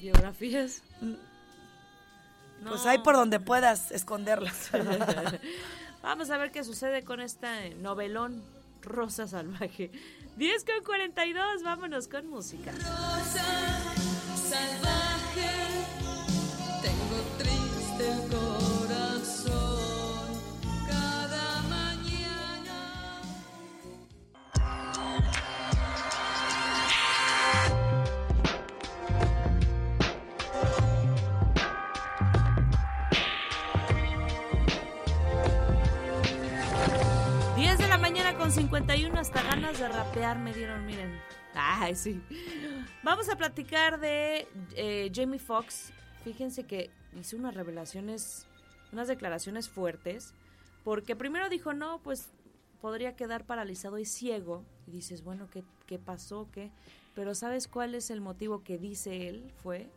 Biografías. 0.00 0.82
Pues 2.66 2.86
ahí 2.86 2.98
por 2.98 3.16
donde 3.16 3.40
puedas 3.40 3.90
esconderlas. 3.90 4.70
Vamos 6.02 6.30
a 6.30 6.36
ver 6.36 6.50
qué 6.50 6.64
sucede 6.64 7.04
con 7.04 7.20
este 7.20 7.74
novelón 7.76 8.42
Rosa 8.82 9.26
Salvaje. 9.28 9.90
10 10.36 10.64
con 10.64 10.84
42, 10.84 11.62
vámonos 11.62 12.08
con 12.08 12.26
música. 12.28 12.72
salvaje, 14.48 15.01
51 38.52 39.18
hasta 39.18 39.42
ganas 39.42 39.78
de 39.78 39.88
rapear 39.88 40.38
me 40.38 40.52
dieron, 40.52 40.84
miren. 40.84 41.18
Ay, 41.54 41.94
sí. 41.94 42.20
Vamos 43.02 43.30
a 43.30 43.36
platicar 43.36 43.98
de 43.98 44.46
eh, 44.76 45.10
Jamie 45.14 45.38
Foxx. 45.38 45.90
Fíjense 46.22 46.64
que 46.64 46.90
hizo 47.18 47.38
unas 47.38 47.54
revelaciones, 47.54 48.46
unas 48.92 49.08
declaraciones 49.08 49.70
fuertes, 49.70 50.34
porque 50.84 51.16
primero 51.16 51.48
dijo, 51.48 51.72
no, 51.72 52.00
pues 52.02 52.28
podría 52.82 53.16
quedar 53.16 53.46
paralizado 53.46 53.98
y 53.98 54.04
ciego. 54.04 54.62
Y 54.86 54.90
dices, 54.90 55.24
bueno, 55.24 55.48
¿qué, 55.50 55.64
qué 55.86 55.98
pasó? 55.98 56.50
¿Qué? 56.52 56.70
Pero 57.14 57.34
¿sabes 57.34 57.68
cuál 57.68 57.94
es 57.94 58.10
el 58.10 58.20
motivo 58.20 58.62
que 58.62 58.76
dice 58.76 59.28
él? 59.28 59.50
Fue 59.62 59.88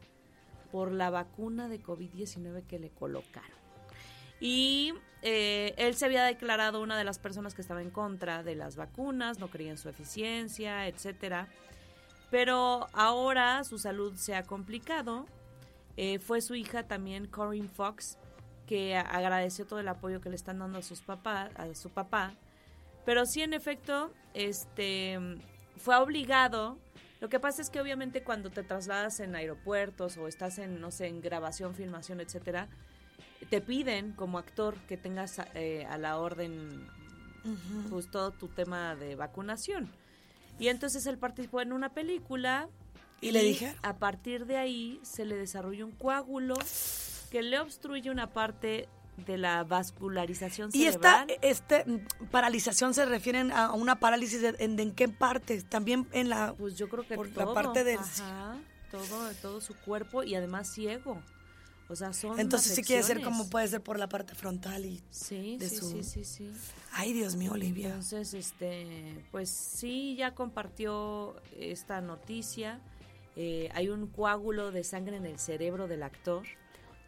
por 0.72 0.94
la 0.94 1.10
vacuna 1.10 1.68
de 1.68 1.84
COVID-19 1.84 2.66
que 2.68 2.80
le 2.80 2.90
colocaron. 2.90 3.65
Y 4.40 4.94
eh, 5.22 5.74
él 5.78 5.96
se 5.96 6.06
había 6.06 6.24
declarado 6.24 6.82
una 6.82 6.98
de 6.98 7.04
las 7.04 7.20
personas 7.20 7.56
que 7.56 7.62
estaba 7.62 7.82
en 7.82 7.90
contra 7.90 8.44
de 8.44 8.56
las 8.56 8.76
vacunas, 8.76 9.40
no 9.40 9.50
creía 9.50 9.72
en 9.72 9.78
su 9.78 9.90
eficiencia, 9.90 10.88
etcétera. 10.88 11.48
Pero 12.30 12.88
ahora 12.94 13.64
su 13.64 13.78
salud 13.78 14.16
se 14.16 14.36
ha 14.36 14.44
complicado. 14.44 15.26
Eh, 15.98 16.20
fue 16.20 16.42
su 16.42 16.56
hija 16.56 16.84
también, 16.84 17.28
Corinne 17.28 17.70
Fox, 17.70 18.18
que 18.68 18.98
agradeció 18.98 19.66
todo 19.66 19.80
el 19.80 19.88
apoyo 19.88 20.22
que 20.22 20.30
le 20.30 20.36
están 20.36 20.60
dando 20.60 20.80
a 20.80 20.82
sus 20.82 21.02
papás, 21.02 21.52
a 21.56 21.74
su 21.76 21.90
papá. 21.90 22.34
Pero 23.06 23.26
sí, 23.26 23.42
en 23.42 23.54
efecto, 23.54 24.12
este 24.34 25.18
fue 25.78 25.96
obligado. 25.96 26.78
Lo 27.22 27.30
que 27.30 27.40
pasa 27.40 27.62
es 27.62 27.70
que 27.70 27.80
obviamente 27.80 28.24
cuando 28.24 28.50
te 28.50 28.64
trasladas 28.64 29.20
en 29.20 29.36
aeropuertos 29.36 30.18
o 30.18 30.28
estás 30.28 30.60
en, 30.60 30.82
no 30.82 30.92
sé, 30.92 31.08
en 31.08 31.22
grabación, 31.22 31.74
filmación, 31.74 32.20
etcétera, 32.20 32.68
te 33.50 33.62
piden 33.62 34.14
como 34.14 34.38
actor 34.38 34.76
que 34.88 34.98
tengas 34.98 35.40
eh, 35.54 35.86
a 35.90 35.98
la 35.98 36.18
orden 36.18 36.88
pues 37.92 38.10
todo 38.10 38.32
tu 38.32 38.48
tema 38.48 38.96
de 38.96 39.16
vacunación. 39.16 39.92
Y 40.58 40.70
entonces 40.70 41.06
él 41.06 41.18
participó 41.20 41.62
en 41.62 41.74
una 41.74 41.90
película 41.94 42.68
¿Y 43.22 43.32
le 43.32 43.44
dije? 43.44 43.76
a 43.84 43.98
partir 43.98 44.46
de 44.48 44.58
ahí 44.58 45.00
se 45.04 45.26
le 45.26 45.36
desarrolla 45.36 45.86
un 45.86 45.92
coágulo 45.92 46.56
que 47.30 47.44
le 47.44 47.60
obstruye 47.60 48.10
una 48.10 48.28
parte 48.32 48.88
de 49.28 49.38
la 49.38 49.64
vascularización 49.64 50.72
Y 50.74 50.86
esta 50.86 51.26
cerebral. 51.26 51.38
este, 51.42 51.86
mm, 51.86 52.28
paralización 52.32 52.94
se 52.94 53.06
refieren 53.06 53.52
a 53.52 53.72
una 53.74 54.00
parálisis 54.00 54.42
de, 54.42 54.56
en, 54.60 54.76
de 54.76 54.84
en 54.84 54.92
qué 54.94 55.08
parte? 55.08 55.62
También 55.64 56.08
en 56.12 56.30
la... 56.30 56.54
Pues 56.58 56.76
yo 56.78 56.90
creo 56.90 57.08
que 57.08 57.16
por 57.16 57.28
la 57.30 57.44
todo, 57.46 57.54
parte 57.54 57.84
del- 57.84 58.00
ajá, 58.00 58.56
todo, 58.92 59.32
todo 59.42 59.62
su 59.62 59.76
cuerpo 59.76 60.24
y 60.24 60.36
además 60.36 60.68
ciego. 60.74 61.22
O 61.88 61.96
sea, 61.96 62.14
son 62.14 62.40
Entonces 62.40 62.74
sí 62.74 62.84
quiere 62.84 63.04
ser 63.04 63.22
como 63.22 63.48
puede 63.50 63.68
ser 63.68 63.82
por 63.82 64.00
la 64.00 64.10
parte 64.10 64.34
frontal 64.34 64.86
y... 64.86 65.04
Sí, 65.12 65.58
de 65.58 65.70
sí, 65.70 65.76
su- 65.78 65.90
sí, 65.92 66.04
sí, 66.04 66.24
sí. 66.26 66.52
Ay, 66.92 67.14
Dios 67.14 67.36
mío, 67.36 67.52
Olivia. 67.52 67.90
Entonces, 67.90 68.34
este, 68.34 69.24
pues 69.32 69.50
sí, 69.50 70.16
ya 70.16 70.34
compartió 70.34 71.36
esta 71.60 72.02
noticia. 72.02 72.80
Eh, 73.36 73.70
hay 73.76 73.90
un 73.90 74.08
coágulo 74.08 74.72
de 74.72 74.84
sangre 74.84 75.18
en 75.18 75.26
el 75.28 75.38
cerebro 75.38 75.88
del 75.88 76.02
actor 76.04 76.44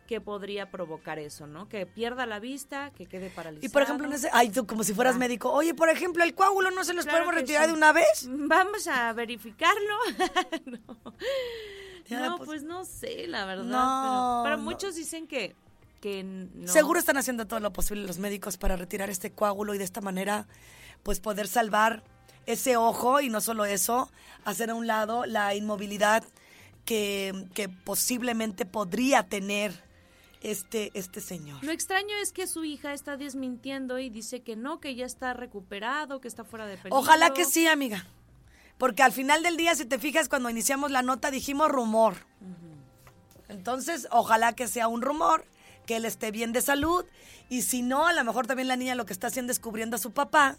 que 0.07 0.21
podría 0.21 0.69
provocar 0.71 1.19
eso, 1.19 1.47
¿no? 1.47 1.67
Que 1.67 1.85
pierda 1.85 2.25
la 2.25 2.39
vista, 2.39 2.91
que 2.91 3.07
quede 3.07 3.29
paralizado. 3.29 3.65
Y 3.65 3.69
por 3.69 3.81
ejemplo, 3.81 4.07
en 4.07 4.13
ese, 4.13 4.29
ay, 4.31 4.49
tú 4.51 4.65
como 4.67 4.83
si 4.83 4.93
fueras 4.93 5.15
Ah. 5.15 5.19
médico. 5.19 5.51
Oye, 5.51 5.73
por 5.73 5.89
ejemplo, 5.89 6.23
el 6.23 6.33
coágulo 6.35 6.69
no 6.71 6.83
se 6.83 6.93
los 6.93 7.03
Claro 7.05 7.25
podemos 7.25 7.35
retirar 7.41 7.63
sí. 7.65 7.71
de 7.71 7.77
una 7.77 7.91
vez. 7.93 8.25
Vamos 8.29 8.87
a 8.87 9.11
verificarlo. 9.13 9.95
no, 10.65 11.13
No, 12.09 12.37
pues- 12.37 12.47
pues, 12.47 12.63
no 12.63 12.85
sé, 12.85 13.27
la 13.27 13.45
verdad. 13.45 13.63
No, 13.63 14.41
pero, 14.43 14.55
pero 14.55 14.57
no. 14.57 14.63
muchos 14.63 14.95
dicen 14.95 15.27
que, 15.27 15.55
que 16.01 16.23
no. 16.23 16.71
Seguro 16.71 16.99
están 16.99 17.17
haciendo 17.17 17.47
todo 17.47 17.59
lo 17.59 17.73
posible 17.73 18.05
los 18.05 18.17
médicos 18.19 18.57
para 18.57 18.75
retirar 18.75 19.09
este 19.09 19.31
coágulo 19.31 19.73
y 19.73 19.77
de 19.77 19.83
esta 19.83 20.01
manera, 20.01 20.47
pues 21.03 21.19
poder 21.19 21.47
salvar 21.47 22.03
ese 22.45 22.77
ojo 22.77 23.19
y 23.19 23.29
no 23.29 23.41
solo 23.41 23.65
eso, 23.65 24.09
hacer 24.45 24.69
a 24.69 24.75
un 24.75 24.87
lado 24.87 25.25
la 25.25 25.53
inmovilidad 25.53 26.23
que, 26.85 27.47
que 27.53 27.67
posiblemente 27.67 28.65
podría 28.65 29.23
tener 29.27 29.83
este, 30.41 30.91
este 30.93 31.19
señor. 31.19 31.63
Lo 31.63 31.71
extraño 31.71 32.15
es 32.21 32.31
que 32.31 32.47
su 32.47 32.63
hija 32.63 32.93
está 32.93 33.17
desmintiendo 33.17 33.99
y 33.99 34.09
dice 34.09 34.41
que 34.41 34.55
no, 34.55 34.79
que 34.79 34.95
ya 34.95 35.05
está 35.05 35.33
recuperado, 35.33 36.21
que 36.21 36.27
está 36.27 36.43
fuera 36.45 36.65
de 36.65 36.77
peligro. 36.77 36.97
Ojalá 36.97 37.33
que 37.33 37.43
sí, 37.43 37.67
amiga. 37.67 38.05
Porque 38.77 39.03
al 39.03 39.11
final 39.11 39.43
del 39.43 39.57
día, 39.57 39.75
si 39.75 39.85
te 39.85 39.99
fijas, 39.99 40.29
cuando 40.29 40.49
iniciamos 40.49 40.91
la 40.91 41.01
nota 41.01 41.31
dijimos 41.31 41.69
rumor. 41.69 42.15
Entonces, 43.49 44.07
ojalá 44.11 44.53
que 44.53 44.67
sea 44.67 44.87
un 44.87 45.01
rumor, 45.01 45.45
que 45.85 45.95
él 45.95 46.05
esté 46.05 46.31
bien 46.31 46.51
de 46.51 46.61
salud. 46.61 47.05
Y 47.49 47.61
si 47.61 47.81
no, 47.81 48.05
a 48.05 48.13
lo 48.13 48.23
mejor 48.23 48.45
también 48.45 48.67
la 48.67 48.75
niña 48.75 48.95
lo 48.95 49.05
que 49.05 49.13
está 49.13 49.27
haciendo 49.27 49.51
es 49.51 49.59
cubriendo 49.59 49.95
a 49.95 49.99
su 49.99 50.11
papá 50.11 50.57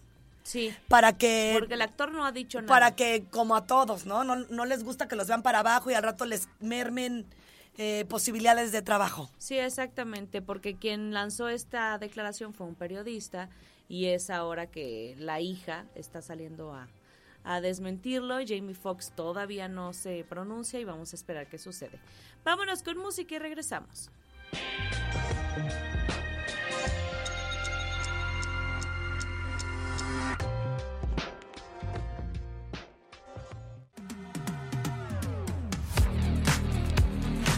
Sí, 0.48 0.74
para 0.88 1.12
que... 1.18 1.56
porque 1.58 1.74
el 1.74 1.82
actor 1.82 2.10
no 2.10 2.24
ha 2.24 2.32
dicho 2.32 2.58
nada. 2.62 2.68
para 2.68 2.96
que, 2.96 3.26
como 3.30 3.54
a 3.54 3.66
todos, 3.66 4.06
¿no? 4.06 4.24
¿no? 4.24 4.36
No 4.36 4.64
les 4.64 4.82
gusta 4.82 5.06
que 5.06 5.14
los 5.14 5.28
vean 5.28 5.42
para 5.42 5.58
abajo 5.58 5.90
y 5.90 5.94
al 5.94 6.02
rato 6.02 6.24
les 6.24 6.48
mermen 6.60 7.26
eh, 7.76 8.06
posibilidades 8.08 8.72
de 8.72 8.80
trabajo. 8.80 9.28
Sí, 9.36 9.58
exactamente, 9.58 10.40
porque 10.40 10.74
quien 10.76 11.12
lanzó 11.12 11.50
esta 11.50 11.98
declaración 11.98 12.54
fue 12.54 12.66
un 12.66 12.74
periodista 12.74 13.50
y 13.90 14.06
es 14.06 14.30
ahora 14.30 14.66
que 14.68 15.14
la 15.18 15.42
hija 15.42 15.84
está 15.94 16.22
saliendo 16.22 16.72
a, 16.72 16.88
a 17.44 17.60
desmentirlo. 17.60 18.36
Jamie 18.46 18.74
Foxx 18.74 19.12
todavía 19.14 19.68
no 19.68 19.92
se 19.92 20.24
pronuncia 20.28 20.78
y 20.80 20.84
vamos 20.84 21.12
a 21.12 21.16
esperar 21.16 21.48
qué 21.48 21.58
sucede. 21.58 21.98
Vámonos 22.44 22.82
con 22.82 22.98
música 22.98 23.34
y 23.34 23.38
regresamos. 23.38 24.10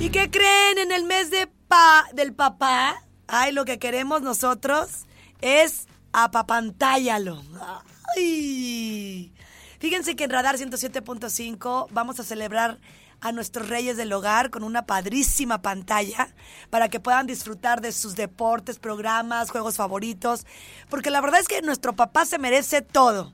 ¿Y 0.01 0.09
qué 0.09 0.31
creen 0.31 0.79
en 0.79 0.93
el 0.93 1.05
mes 1.05 1.31
de 1.31 1.47
pa 1.69 2.07
del 2.15 2.33
papá? 2.33 3.03
Ay, 3.29 3.53
lo 3.53 3.67
que 3.67 3.79
queremos 3.79 4.23
nosotros 4.23 5.07
es 5.43 5.87
apapantállalo. 6.13 7.43
Ay. 8.17 9.33
Fíjense 9.81 10.15
que 10.15 10.23
en 10.25 10.31
Radar 10.31 10.59
107.5 10.59 11.87
vamos 11.91 12.21
a 12.21 12.25
celebrar 12.25 12.79
a 13.23 13.33
nuestros 13.33 13.71
reyes 13.71 13.97
del 13.97 14.13
hogar 14.13 14.51
con 14.51 14.63
una 14.63 14.85
padrísima 14.85 15.63
pantalla 15.63 16.29
para 16.69 16.91
que 16.91 17.01
puedan 17.01 17.27
disfrutar 17.27 17.81
de 17.81 17.93
sus 17.93 18.15
deportes, 18.15 18.79
programas, 18.79 19.51
juegos 19.51 19.77
favoritos, 19.77 20.45
porque 20.91 21.09
la 21.09 21.23
verdad 21.23 21.41
es 21.41 21.49
que 21.49 21.63
nuestro 21.63 21.97
papá 21.97 22.27
se 22.27 22.39
merece 22.39 22.83
todo. 22.83 23.33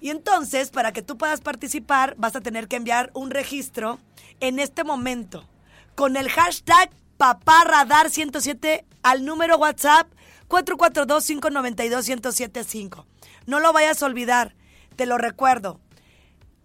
Y 0.00 0.10
entonces, 0.10 0.70
para 0.70 0.92
que 0.92 1.02
tú 1.02 1.18
puedas 1.18 1.40
participar, 1.40 2.14
vas 2.16 2.36
a 2.36 2.40
tener 2.40 2.68
que 2.68 2.76
enviar 2.76 3.10
un 3.12 3.32
registro 3.32 3.98
en 4.38 4.60
este 4.60 4.84
momento 4.84 5.48
con 5.96 6.16
el 6.16 6.30
hashtag 6.30 6.90
paparradar107 7.18 8.84
al 9.02 9.24
número 9.24 9.58
WhatsApp 9.58 10.06
442-592-1075. 10.48 13.04
No 13.46 13.58
lo 13.58 13.72
vayas 13.72 14.00
a 14.02 14.06
olvidar, 14.06 14.54
te 14.92 15.06
lo 15.06 15.18
recuerdo. 15.18 15.80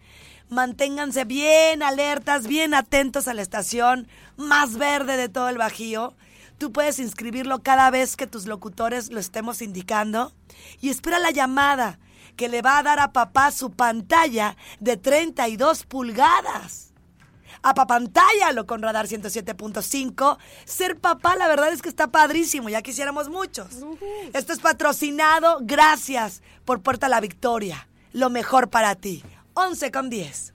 Manténganse 0.48 1.24
bien 1.24 1.82
alertas, 1.82 2.46
bien 2.46 2.74
atentos 2.74 3.26
a 3.26 3.34
la 3.34 3.42
estación 3.42 4.06
más 4.36 4.76
verde 4.76 5.16
de 5.16 5.28
todo 5.28 5.48
el 5.48 5.58
Bajío. 5.58 6.14
Tú 6.58 6.70
puedes 6.72 7.00
inscribirlo 7.00 7.62
cada 7.62 7.90
vez 7.90 8.16
que 8.16 8.26
tus 8.26 8.46
locutores 8.46 9.10
lo 9.10 9.18
estemos 9.18 9.62
indicando. 9.62 10.32
Y 10.80 10.90
espera 10.90 11.18
la 11.18 11.30
llamada 11.30 11.98
que 12.36 12.48
le 12.48 12.62
va 12.62 12.78
a 12.78 12.82
dar 12.82 12.98
a 12.98 13.12
papá 13.12 13.50
su 13.50 13.70
pantalla 13.70 14.56
de 14.80 14.96
32 14.96 15.84
pulgadas 15.84 16.92
apapantállalo 17.62 18.66
con 18.66 18.82
Radar 18.82 19.06
107.5. 19.06 20.38
Ser 20.64 20.98
papá, 20.98 21.36
la 21.36 21.48
verdad 21.48 21.72
es 21.72 21.80
que 21.80 21.88
está 21.88 22.08
padrísimo, 22.08 22.68
ya 22.68 22.82
quisiéramos 22.82 23.28
muchos. 23.28 23.68
Esto 24.32 24.52
es 24.52 24.58
patrocinado, 24.58 25.58
gracias 25.62 26.42
por 26.64 26.82
Puerta 26.82 27.06
a 27.06 27.08
la 27.08 27.20
Victoria. 27.20 27.88
Lo 28.12 28.30
mejor 28.30 28.68
para 28.68 28.94
ti. 28.94 29.22
11 29.54 29.90
con 29.90 30.10
10. 30.10 30.54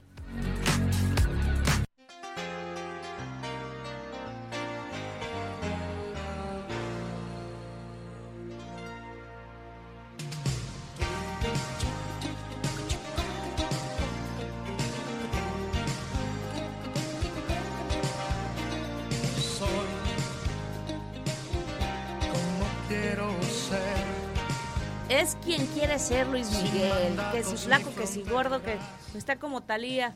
Es 25.20 25.36
quien 25.44 25.66
quiere 25.68 25.98
ser 25.98 26.26
Luis 26.28 26.50
Miguel. 26.62 27.18
Que 27.32 27.44
si 27.44 27.56
flaco, 27.56 27.94
que 27.94 28.06
si 28.06 28.22
gordo, 28.22 28.62
que 28.62 28.78
está 29.16 29.36
como 29.36 29.62
Talía. 29.62 30.14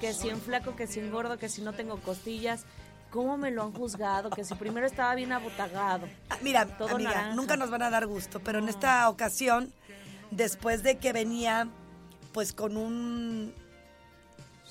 Que 0.00 0.12
si 0.12 0.28
en 0.28 0.40
flaco, 0.40 0.76
que 0.76 0.86
si 0.86 1.00
en 1.00 1.10
gordo, 1.10 1.38
que 1.38 1.48
si 1.48 1.62
no 1.62 1.72
tengo 1.72 1.98
costillas. 2.00 2.64
¿Cómo 3.10 3.36
me 3.36 3.50
lo 3.52 3.62
han 3.62 3.72
juzgado? 3.72 4.28
Que 4.30 4.44
si 4.44 4.54
primero 4.56 4.86
estaba 4.86 5.14
bien 5.14 5.32
abotagado. 5.32 6.08
Ah, 6.30 6.36
Mira, 6.42 6.66
Todo 6.66 6.96
amiga, 6.96 7.10
naranja. 7.10 7.34
nunca 7.36 7.56
nos 7.56 7.70
van 7.70 7.82
a 7.82 7.90
dar 7.90 8.06
gusto, 8.06 8.40
pero 8.40 8.58
en 8.58 8.68
esta 8.68 9.08
ocasión, 9.08 9.72
después 10.32 10.82
de 10.82 10.98
que 10.98 11.12
venía, 11.12 11.68
pues 12.32 12.52
con 12.52 12.76
un. 12.76 13.54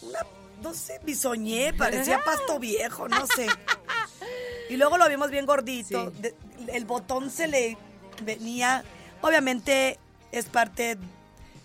Una, 0.02 0.20
no 0.62 0.74
sé, 0.74 1.00
bisoñé, 1.06 1.74
parecía 1.74 2.20
pasto 2.26 2.60
viejo, 2.60 3.08
no 3.08 3.26
sé. 3.28 3.48
Y 4.70 4.76
luego 4.76 4.98
lo 4.98 5.08
vimos 5.08 5.32
bien 5.32 5.46
gordito. 5.46 6.12
Sí. 6.12 6.22
de- 6.22 6.36
el 6.74 6.84
botón 6.86 7.32
se 7.32 7.48
le 7.48 7.78
venía. 8.24 8.84
Obviamente 9.24 9.98
es 10.34 10.46
parte 10.46 10.98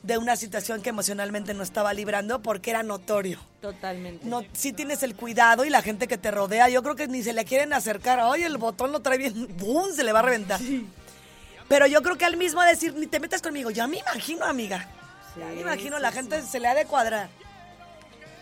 de 0.04 0.16
una 0.16 0.36
situación 0.36 0.80
que 0.80 0.90
emocionalmente 0.90 1.54
no 1.54 1.64
estaba 1.64 1.92
librando 1.92 2.40
porque 2.40 2.70
era 2.70 2.84
notorio. 2.84 3.40
Totalmente. 3.60 4.24
No, 4.24 4.44
sí 4.52 4.72
tienes 4.72 5.02
el 5.02 5.16
cuidado 5.16 5.64
y 5.64 5.70
la 5.70 5.82
gente 5.82 6.06
que 6.06 6.16
te 6.16 6.30
rodea, 6.30 6.68
yo 6.68 6.84
creo 6.84 6.94
que 6.94 7.08
ni 7.08 7.22
se 7.22 7.32
le 7.32 7.44
quieren 7.44 7.72
acercar. 7.72 8.20
Ay, 8.22 8.44
el 8.44 8.58
botón 8.58 8.92
lo 8.92 9.00
trae 9.00 9.18
bien, 9.18 9.48
¡bum! 9.58 9.92
Se 9.92 10.04
le 10.04 10.12
va 10.12 10.20
a 10.20 10.22
reventar. 10.22 10.60
Pero 11.68 11.86
yo 11.88 12.00
creo 12.02 12.16
que 12.16 12.24
al 12.24 12.36
mismo 12.36 12.62
decir, 12.62 12.94
ni 12.94 13.08
te 13.08 13.18
metas 13.18 13.42
conmigo, 13.42 13.70
ya 13.70 13.86
me 13.88 13.98
imagino, 13.98 14.44
amiga. 14.44 14.88
Ya 15.36 15.46
me 15.46 15.54
Sí, 15.56 15.60
imagino, 15.60 15.96
sí, 15.96 16.02
la 16.02 16.10
sí. 16.10 16.16
gente 16.16 16.42
se 16.42 16.60
le 16.60 16.68
ha 16.68 16.74
de 16.74 16.86
cuadrar. 16.86 17.28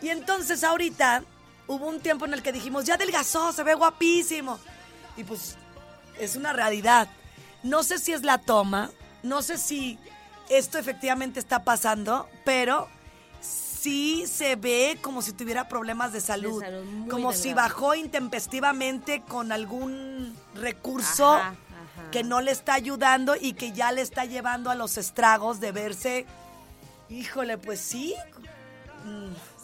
Y 0.02 0.11
entonces 0.11 0.62
ahorita 0.62 1.24
hubo 1.66 1.88
un 1.88 2.00
tiempo 2.00 2.26
en 2.26 2.35
el 2.35 2.42
que 2.42 2.52
dijimos, 2.52 2.85
ya 2.85 2.94
adelgazó, 2.94 3.50
se 3.55 3.62
ve 3.62 3.74
guapísimo. 3.74 4.59
Y 5.16 5.24
pues 5.24 5.57
es 6.20 6.37
una 6.37 6.52
realidad. 6.52 7.09
No 7.62 7.83
sé 7.83 7.98
si 7.98 8.12
es 8.12 8.22
la 8.22 8.37
toma, 8.38 8.90
no 9.26 9.42
sé 9.42 9.58
si 9.58 9.98
esto 10.48 10.78
efectivamente 10.78 11.40
está 11.40 11.64
pasando, 11.64 12.28
pero 12.44 12.88
sí 13.40 14.26
se 14.26 14.56
ve 14.56 14.98
como 15.02 15.22
si 15.22 15.32
tuviera 15.32 15.68
problemas 15.68 16.12
de 16.12 16.20
salud. 16.20 16.62
como 17.10 17.32
si 17.32 17.54
bajó 17.54 17.94
intempestivamente 17.94 19.22
con 19.28 19.52
algún 19.52 20.34
recurso 20.54 21.34
Ajá, 21.34 21.48
ajá. 21.50 22.10
que 22.10 22.24
no 22.24 22.40
le 22.40 22.50
está 22.50 22.74
ayudando 22.74 23.34
y 23.40 23.52
que 23.52 23.72
ya 23.72 23.92
le 23.92 24.00
está 24.00 24.24
llevando 24.24 24.70
a 24.70 24.74
los 24.74 24.96
estragos 24.98 25.60
de 25.60 25.72
verse, 25.72 26.26
híjole, 27.08 27.58
pues 27.58 27.80
sí. 27.80 28.14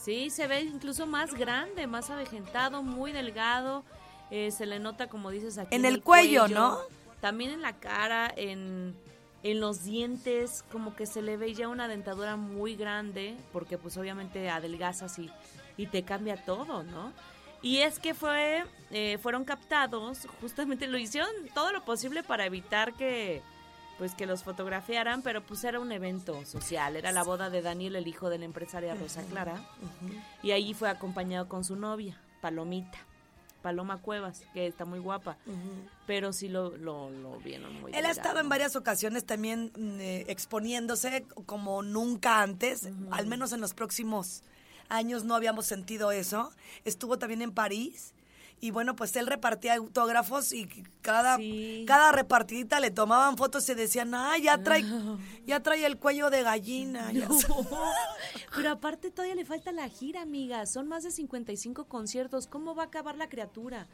Sí, 0.05 0.31
se 0.31 0.47
ve 0.47 0.63
incluso 0.63 1.07
más 1.07 1.35
grande, 1.35 1.87
más 1.87 2.11
avejentado, 2.11 2.83
muy 2.83 3.13
delgado. 3.13 3.85
eh, 4.31 4.51
se 4.51 4.65
le 4.67 4.79
nota, 4.79 5.09
como 5.09 5.31
dices 5.31 5.59
aquí. 5.59 5.75
En 5.75 5.85
el 5.85 6.03
cuello, 6.03 6.49
¿no? 6.49 6.79
También 7.21 7.51
en 7.51 7.61
la 7.61 7.75
cara, 7.75 8.33
en, 8.35 8.97
en 9.43 9.61
los 9.61 9.85
dientes, 9.85 10.65
como 10.71 10.95
que 10.95 11.07
se 11.07 11.23
le 11.23 11.37
ve 11.37 11.55
ya 11.55 11.69
una 11.69 11.89
dentadura 11.89 12.37
muy 12.37 12.77
grande, 12.77 13.37
porque 13.53 13.79
pues 13.79 13.97
obviamente 13.97 14.49
adelgazas 14.51 15.19
y, 15.19 15.31
y 15.77 15.87
te 15.87 16.05
cambia 16.05 16.45
todo, 16.45 16.83
¿no? 16.85 17.13
Y 17.61 17.79
es 17.79 17.99
que 18.01 18.15
fue, 18.15 18.65
eh, 18.91 19.19
fueron 19.19 19.45
captados, 19.45 20.27
justamente 20.41 20.89
lo 20.89 20.99
hicieron 20.99 21.31
todo 21.55 21.73
lo 21.73 21.85
posible 21.85 22.23
para 22.23 22.45
evitar 22.45 22.95
que 22.95 23.41
pues 23.99 24.15
que 24.15 24.27
los 24.27 24.43
fotografiaran, 24.43 25.23
pero 25.23 25.43
pues 25.43 25.63
era 25.63 25.79
un 25.79 25.93
evento 25.93 26.45
social, 26.45 26.97
era 26.97 27.13
la 27.13 27.23
boda 27.23 27.51
de 27.51 27.63
Daniel, 27.63 27.95
el 27.95 28.09
hijo 28.09 28.31
de 28.31 28.39
la 28.39 28.47
empresaria 28.47 28.97
Rosa 28.97 29.23
Clara, 29.31 29.63
y 30.43 30.51
allí 30.51 30.75
fue 30.75 30.89
acompañado 30.89 31.47
con 31.49 31.63
su 31.63 31.77
novia, 31.77 32.19
Palomita, 32.41 32.99
Paloma 33.63 33.99
Cuevas, 33.99 34.45
que 34.53 34.67
está 34.67 34.85
muy 34.85 34.99
guapa, 34.99 35.37
pero 36.07 36.33
sí 36.33 36.49
lo, 36.49 36.77
lo, 36.77 37.11
lo 37.11 37.39
vieron 37.39 37.81
muy 37.81 37.93
Él 37.95 38.05
ha 38.05 38.11
estado 38.11 38.41
en 38.41 38.49
varias 38.49 38.77
ocasiones 38.77 39.25
también 39.25 39.73
mm, 39.77 40.01
eh, 40.01 40.25
exponiéndose 40.29 41.25
como 41.47 41.83
nunca 41.83 42.43
antes, 42.43 42.89
al 43.11 43.27
menos 43.27 43.53
en 43.53 43.61
los 43.61 43.73
próximos 43.73 44.43
años 44.89 45.25
no 45.25 45.35
habíamos 45.35 45.67
sentido 45.67 46.13
eso. 46.13 46.53
Estuvo 46.85 47.19
también 47.19 47.41
en 47.43 47.53
París 47.53 48.13
y 48.63 48.71
bueno, 48.71 48.95
pues 48.95 49.17
él 49.17 49.27
repartía 49.27 49.75
autógrafos 49.75 50.53
y 50.53 50.69
cada, 51.01 51.37
Sí. 51.37 51.85
cada 51.85 52.13
repartidita 52.13 52.79
le 52.79 52.93
tomaban 52.93 53.37
fotos 53.37 53.69
y 53.69 53.75
decían, 53.75 54.15
ah, 54.15 54.39
ya 54.39 54.63
trae, 54.63 54.85
ya 55.45 55.59
trae 55.61 55.85
el 55.85 55.99
cuello 55.99 56.31
de 56.31 56.45
gallina. 56.45 57.13
No. 57.13 57.29
Pero 58.57 58.71
aparte 58.71 59.11
todavía 59.11 59.35
le 59.35 59.45
falta 59.45 59.73
la 59.73 59.89
gira, 59.89 60.23
amiga. 60.23 60.65
Son 60.67 60.87
más 60.87 61.03
de 61.03 61.11
55 61.11 61.87
conciertos. 61.87 62.47
¿Cómo 62.47 62.77
va 62.77 62.85
a 62.85 62.87
acabar 62.87 63.17
la 63.17 63.29
criatura? 63.29 63.89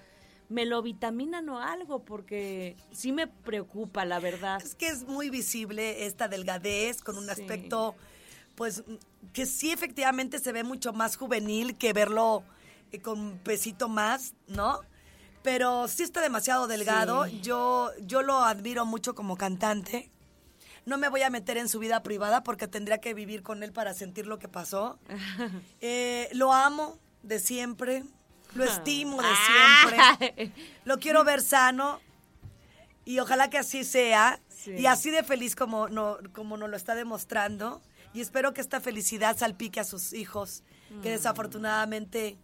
¿Me 0.51 0.67
lo 0.67 0.83
vitaminan 0.83 1.49
o 1.49 1.61
algo? 1.61 2.05
Porque 2.05 2.77
sí 2.93 3.11
me 3.11 3.27
preocupa, 3.27 4.05
la 4.05 4.21
verdad. 4.21 4.61
Es 4.63 4.75
que 4.75 4.89
es 4.89 5.05
muy 5.09 5.31
visible 5.31 6.05
esta 6.05 6.29
delgadez 6.29 7.01
con 7.01 7.17
un 7.17 7.25
Sí. 7.25 7.31
aspecto, 7.31 7.95
pues, 8.55 8.83
que 9.33 9.47
sí 9.47 9.71
efectivamente 9.71 10.39
se 10.41 10.53
ve 10.53 10.63
mucho 10.63 10.93
más 10.93 11.17
juvenil 11.17 11.75
que 11.79 11.95
verlo 11.95 12.43
con 13.03 13.19
un 13.21 13.39
pesito 13.39 13.89
más, 13.89 14.35
¿no? 14.47 14.81
Pero 15.43 15.87
sí 15.89 16.03
está 16.03 16.21
demasiado 16.21 16.67
delgado. 16.67 17.25
Sí. 17.27 17.41
Yo, 17.41 17.91
yo 18.01 18.23
lo 18.23 18.39
admiro 18.45 18.85
mucho 18.87 19.15
como 19.15 19.37
cantante. 19.37 20.11
No 20.85 20.97
me 20.99 21.09
voy 21.09 21.23
a 21.23 21.31
meter 21.31 21.59
en 21.59 21.69
su 21.69 21.79
vida 21.79 22.03
privada 22.03 22.43
porque 22.43 22.67
tendría 22.67 22.99
que 22.99 23.15
vivir 23.15 23.43
con 23.43 23.63
él 23.63 23.73
para 23.73 23.95
sentir 23.95 24.27
lo 24.27 24.39
que 24.39 24.49
pasó. 24.49 24.99
Eh, 25.81 26.29
lo 26.33 26.53
amo 26.53 26.99
de 27.23 27.39
siempre. 27.39 28.05
Lo 28.55 28.65
estimo 28.65 29.21
de 29.21 29.29
siempre. 29.47 30.53
Lo 30.87 30.99
quiero 30.99 31.23
ver 31.25 31.43
sano 31.43 32.01
y 33.05 33.19
ojalá 33.19 33.51
que 33.51 33.59
así 33.59 33.85
sea 33.85 34.41
Sí. 34.49 34.73
y 34.73 34.87
así 34.87 35.11
de 35.11 35.23
feliz 35.23 35.55
como, 35.55 35.89
no, 35.89 36.17
como 36.33 36.57
nos 36.57 36.69
lo 36.71 36.77
está 36.77 36.95
demostrando. 36.97 37.81
Y 38.15 38.21
espero 38.23 38.55
que 38.55 38.61
esta 38.61 38.81
felicidad 38.81 39.37
salpique 39.37 39.79
a 39.81 39.85
sus 39.85 40.13
hijos, 40.15 40.63
Mm. 40.91 41.01
que 41.03 41.11
desafortunadamente 41.11 42.39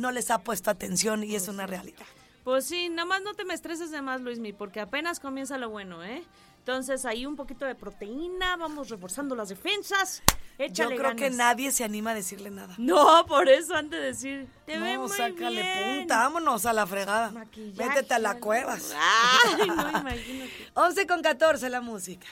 no 0.00 0.10
les 0.10 0.30
ha 0.30 0.38
puesto 0.38 0.70
atención 0.70 1.22
y 1.24 1.34
es 1.36 1.48
una 1.48 1.66
realidad. 1.66 2.06
Pues 2.44 2.64
sí, 2.66 2.88
nada 2.88 3.04
más 3.06 3.22
no 3.22 3.34
te 3.34 3.44
me 3.44 3.54
estreses 3.54 3.90
de 3.90 4.00
más, 4.02 4.20
Luismi, 4.22 4.52
porque 4.52 4.80
apenas 4.80 5.20
comienza 5.20 5.58
lo 5.58 5.68
bueno, 5.70 6.02
¿eh? 6.02 6.24
Entonces 6.58 7.04
ahí 7.04 7.24
un 7.26 7.36
poquito 7.36 7.64
de 7.64 7.74
proteína, 7.74 8.56
vamos 8.56 8.88
reforzando 8.90 9.34
las 9.34 9.48
defensas. 9.48 10.22
Échale 10.58 10.90
Yo 10.96 11.02
creo 11.02 11.16
que 11.16 11.30
nadie 11.30 11.72
se 11.72 11.84
anima 11.84 12.10
a 12.10 12.14
decirle 12.14 12.50
nada. 12.50 12.74
No, 12.76 13.24
por 13.26 13.48
eso 13.48 13.74
antes 13.74 13.98
de 13.98 14.06
decir, 14.06 14.48
te 14.66 14.78
ve 14.78 14.94
No, 14.94 15.00
muy 15.08 15.16
sácale 15.16 15.62
bien. 15.62 15.98
punta, 16.00 16.18
vámonos 16.18 16.66
a 16.66 16.72
la 16.74 16.86
fregada. 16.86 17.30
Maquillaje, 17.30 17.88
Métete 17.88 18.14
a 18.14 18.18
la 18.18 18.38
cuevas. 18.38 18.94
Ay, 18.94 19.68
no, 19.68 19.90
imagínate. 20.00 20.50
11 20.74 21.06
con 21.06 21.22
14 21.22 21.70
la 21.70 21.80
música. 21.80 22.26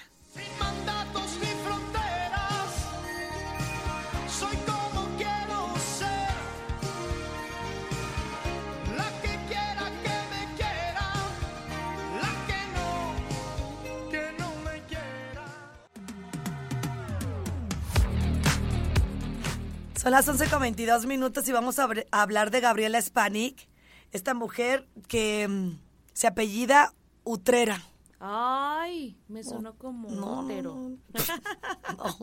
Son 20.08 20.12
las 20.14 20.26
11 20.26 20.48
con 20.48 20.62
22 20.62 21.04
minutos 21.04 21.46
y 21.48 21.52
vamos 21.52 21.78
a, 21.78 21.86
hablar 22.12 22.50
de 22.50 22.60
Gabriela 22.60 22.98
Spanik, 22.98 23.68
esta 24.10 24.32
mujer 24.32 24.88
que 25.06 25.46
mm, 25.46 25.78
se 26.14 26.26
apellida 26.26 26.94
Utrera. 27.24 27.82
Ay, 28.18 29.18
me 29.28 29.44
sonó 29.44 29.74
como 29.74 30.08
no, 30.08 30.44
útero. 30.44 30.74
no. 30.74 32.18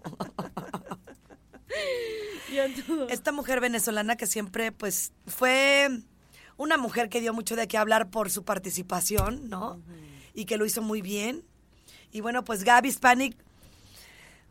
Esta 3.10 3.32
mujer 3.32 3.62
venezolana 3.62 4.16
que 4.16 4.26
siempre, 4.26 4.72
pues, 4.72 5.14
fue 5.28 5.88
una 6.58 6.78
mujer 6.78 7.08
que 7.08 7.22
dio 7.22 7.36
mucho 7.36 7.56
de 7.56 7.68
qué 7.68 7.78
hablar 7.78 8.10
por 8.10 8.32
su 8.32 8.44
participación, 8.44 9.48
¿no? 9.48 9.80
Y 10.34 10.46
que 10.46 10.58
lo 10.58 10.66
hizo 10.66 10.82
muy 10.82 11.04
bien. 11.04 11.46
Y 12.12 12.22
bueno, 12.22 12.44
pues 12.44 12.64
Gaby 12.64 12.92
Spanik, 12.92 13.38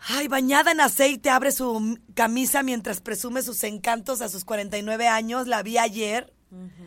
ay, 0.08 0.28
bañada 0.28 0.72
en 0.72 0.80
aceite, 0.80 1.30
abre 1.30 1.52
su 1.52 1.98
camisa 2.14 2.62
mientras 2.62 3.00
presume 3.00 3.42
sus 3.42 3.62
encantos 3.64 4.20
a 4.20 4.28
sus 4.28 4.44
49 4.44 5.08
años. 5.08 5.46
La 5.46 5.62
vi 5.62 5.78
ayer. 5.78 6.32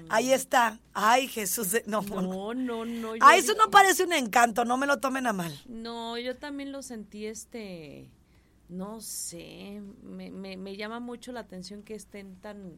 Ahí 0.10 0.32
está. 0.32 0.80
Ay, 0.94 1.28
Jesús. 1.28 1.72
de- 1.72 1.84
No, 1.88 2.02
no. 2.02 2.54
No, 2.54 2.86
no, 2.86 3.16
yo 3.16 3.22
Ah, 3.26 3.36
eso 3.36 3.54
no 3.56 3.70
parece 3.70 4.06
un 4.06 4.14
encanto, 4.14 4.64
no 4.64 4.78
me 4.78 4.88
lo 4.88 5.00
tomen 5.00 5.28
a 5.28 5.34
mal. 5.34 5.54
No, 5.68 6.18
yo 6.18 6.38
también 6.38 6.72
lo 6.72 6.82
sentí 6.82 7.26
este, 7.26 8.10
no 8.70 9.02
sé, 9.02 9.82
me, 10.04 10.32
me, 10.32 10.56
me 10.56 10.78
llama 10.78 11.02
mucho 11.02 11.34
la 11.34 11.42
atención 11.42 11.84
que 11.84 11.96
estén 11.96 12.38
tan, 12.38 12.78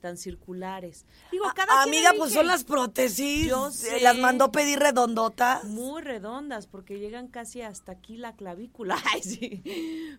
tan 0.00 0.16
circulares. 0.16 1.04
Digo, 1.30 1.46
A- 1.46 1.54
cada 1.54 1.84
quien 1.84 1.94
amiga, 1.94 2.12
pues 2.16 2.32
son 2.32 2.46
las 2.46 2.64
prótesis. 2.64 3.46
Yo 3.48 3.68
eh, 3.68 3.72
sé. 3.72 4.00
Las 4.00 4.16
mandó 4.18 4.50
pedir 4.50 4.78
redondotas. 4.78 5.64
muy 5.64 6.02
redondas 6.02 6.66
porque 6.66 6.98
llegan 6.98 7.28
casi 7.28 7.62
hasta 7.62 7.92
aquí 7.92 8.16
la 8.16 8.34
clavícula. 8.34 8.96
Ay, 9.12 9.22
sí. 9.22 9.62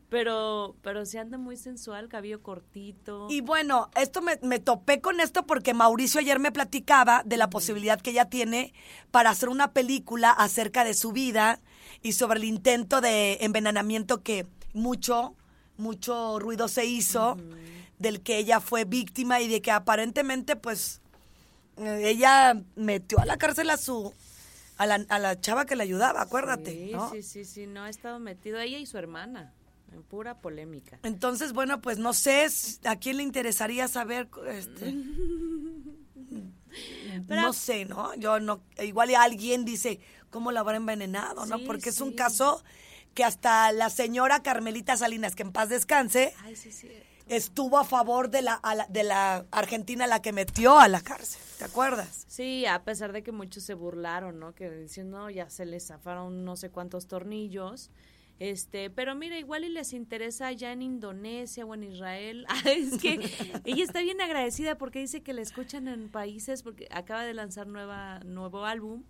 Pero 0.10 0.76
pero 0.82 1.06
se 1.06 1.20
anda 1.20 1.38
muy 1.38 1.58
sensual, 1.58 2.08
cabello 2.10 2.42
cortito. 2.42 3.28
Y 3.30 3.42
bueno, 3.42 3.90
esto 3.96 4.22
me, 4.22 4.38
me 4.42 4.60
topé 4.60 5.02
con 5.02 5.20
esto 5.20 5.46
porque 5.46 5.74
Mauricio 5.74 6.20
ayer 6.20 6.40
me 6.40 6.52
platicaba 6.52 7.24
de 7.26 7.38
la 7.38 7.50
posibilidad 7.50 8.00
que 8.00 8.12
ella 8.12 8.26
tiene 8.26 8.74
para 9.12 9.30
hacer 9.32 9.50
una 9.50 9.72
película 9.74 10.32
acerca 10.32 10.84
de 10.84 10.94
su 10.94 11.12
vida 11.12 11.60
y 12.04 12.14
sobre 12.14 12.40
el 12.40 12.46
intento 12.46 13.02
de 13.02 13.38
envenenamiento 13.42 14.22
que 14.24 14.48
mucho, 14.74 15.36
mucho 15.78 16.40
ruido 16.40 16.68
se 16.68 16.86
hizo, 16.86 17.38
del 18.02 18.22
que 18.22 18.38
ella 18.38 18.60
fue 18.60 18.86
víctima 18.86 19.40
y 19.42 19.48
de 19.48 19.62
que 19.62 19.72
aparentemente 19.72 20.56
pues 20.56 21.02
eh, 21.78 22.02
ella 22.06 22.62
metió 22.76 23.20
a 23.20 23.26
la 23.26 23.38
cárcel 23.38 23.70
a 23.70 23.78
su 23.78 24.14
a 24.78 24.86
la, 24.88 25.06
a 25.10 25.20
la 25.20 25.40
chava 25.40 25.66
que 25.66 25.76
le 25.76 25.84
ayudaba, 25.84 26.22
acuérdate, 26.24 26.72
Sí, 26.72 26.92
¿no? 26.94 27.12
sí, 27.12 27.22
sí, 27.22 27.46
sí, 27.46 27.68
no 27.68 27.84
ha 27.84 27.90
estado 27.90 28.18
metido 28.20 28.60
ella 28.60 28.80
y 28.80 28.86
su 28.88 28.98
hermana 28.98 29.54
en 29.94 30.02
pura 30.04 30.40
polémica. 30.40 30.98
Entonces, 31.04 31.54
bueno, 31.54 31.82
pues 31.82 32.00
no 32.00 32.14
sé 32.14 32.48
a 32.86 32.96
quién 32.96 33.18
le 33.18 33.24
interesaría 33.24 33.88
saber, 33.88 34.28
este, 34.48 34.96
Pero- 37.28 37.42
no 37.42 37.54
sé, 37.54 37.86
¿no? 37.86 38.16
Yo 38.16 38.40
no, 38.40 38.62
igual 38.82 39.14
alguien 39.16 39.66
dice 39.66 40.00
cómo 40.30 40.52
la 40.52 40.62
habrá 40.62 40.78
envenenado, 40.78 41.46
¿no? 41.46 41.58
Sí, 41.58 41.64
Porque 41.68 41.90
es 41.90 42.00
un 42.02 42.14
caso 42.14 42.64
que 43.14 43.24
hasta 43.26 43.72
la 43.74 43.90
señora 43.90 44.42
Carmelita 44.42 44.96
Salinas, 44.98 45.36
que 45.36 45.44
en 45.44 45.52
paz 45.52 45.70
descanse, 45.70 46.34
Ay, 46.44 46.56
sí, 46.56 46.72
sí. 46.72 46.90
Estuvo 47.36 47.78
a 47.78 47.84
favor 47.86 48.30
de 48.30 48.42
la, 48.42 48.54
a 48.56 48.76
la- 48.76 48.88
de 48.88 49.04
la 49.04 49.46
Argentina 49.52 50.06
la 50.06 50.22
que 50.22 50.34
metió 50.34 50.78
a 50.80 50.88
la 50.88 51.02
cárcel, 51.02 51.42
¿te 51.58 51.64
acuerdas? 51.66 52.26
Sí, 52.28 52.66
a 52.66 52.84
pesar 52.84 53.14
de 53.14 53.24
que 53.24 53.32
muchos 53.32 53.64
se 53.64 53.74
burlaron, 53.74 54.40
¿no? 54.40 54.54
Que 54.54 54.70
diciendo, 54.70 55.18
no, 55.20 55.30
ya 55.30 55.50
se 55.50 55.66
les 55.66 55.88
zafaron 55.88 56.44
no 56.44 56.56
sé 56.58 56.70
cuántos 56.70 57.08
tornillos. 57.08 57.90
Este, 58.40 58.90
pero 58.90 59.14
mira, 59.16 59.38
igual 59.38 59.64
y 59.66 59.70
les 59.70 59.94
interesa 59.94 60.48
allá 60.48 60.72
en 60.72 60.82
Indonesia 60.82 61.64
o 61.66 61.74
en 61.76 61.84
Israel. 61.84 62.46
Es 62.66 62.98
que 63.00 63.20
ella 63.66 63.84
está 63.84 64.02
bien 64.02 64.20
agradecida 64.20 64.78
porque 64.78 65.00
dice 65.00 65.22
que 65.22 65.34
la 65.34 65.42
escuchan 65.42 65.88
en 65.88 66.10
países, 66.10 66.64
porque 66.64 66.88
acaba 66.92 67.24
de 67.24 67.34
lanzar 67.36 67.68
nueva, 67.68 68.20
nuevo 68.26 68.66
álbum, 68.66 69.04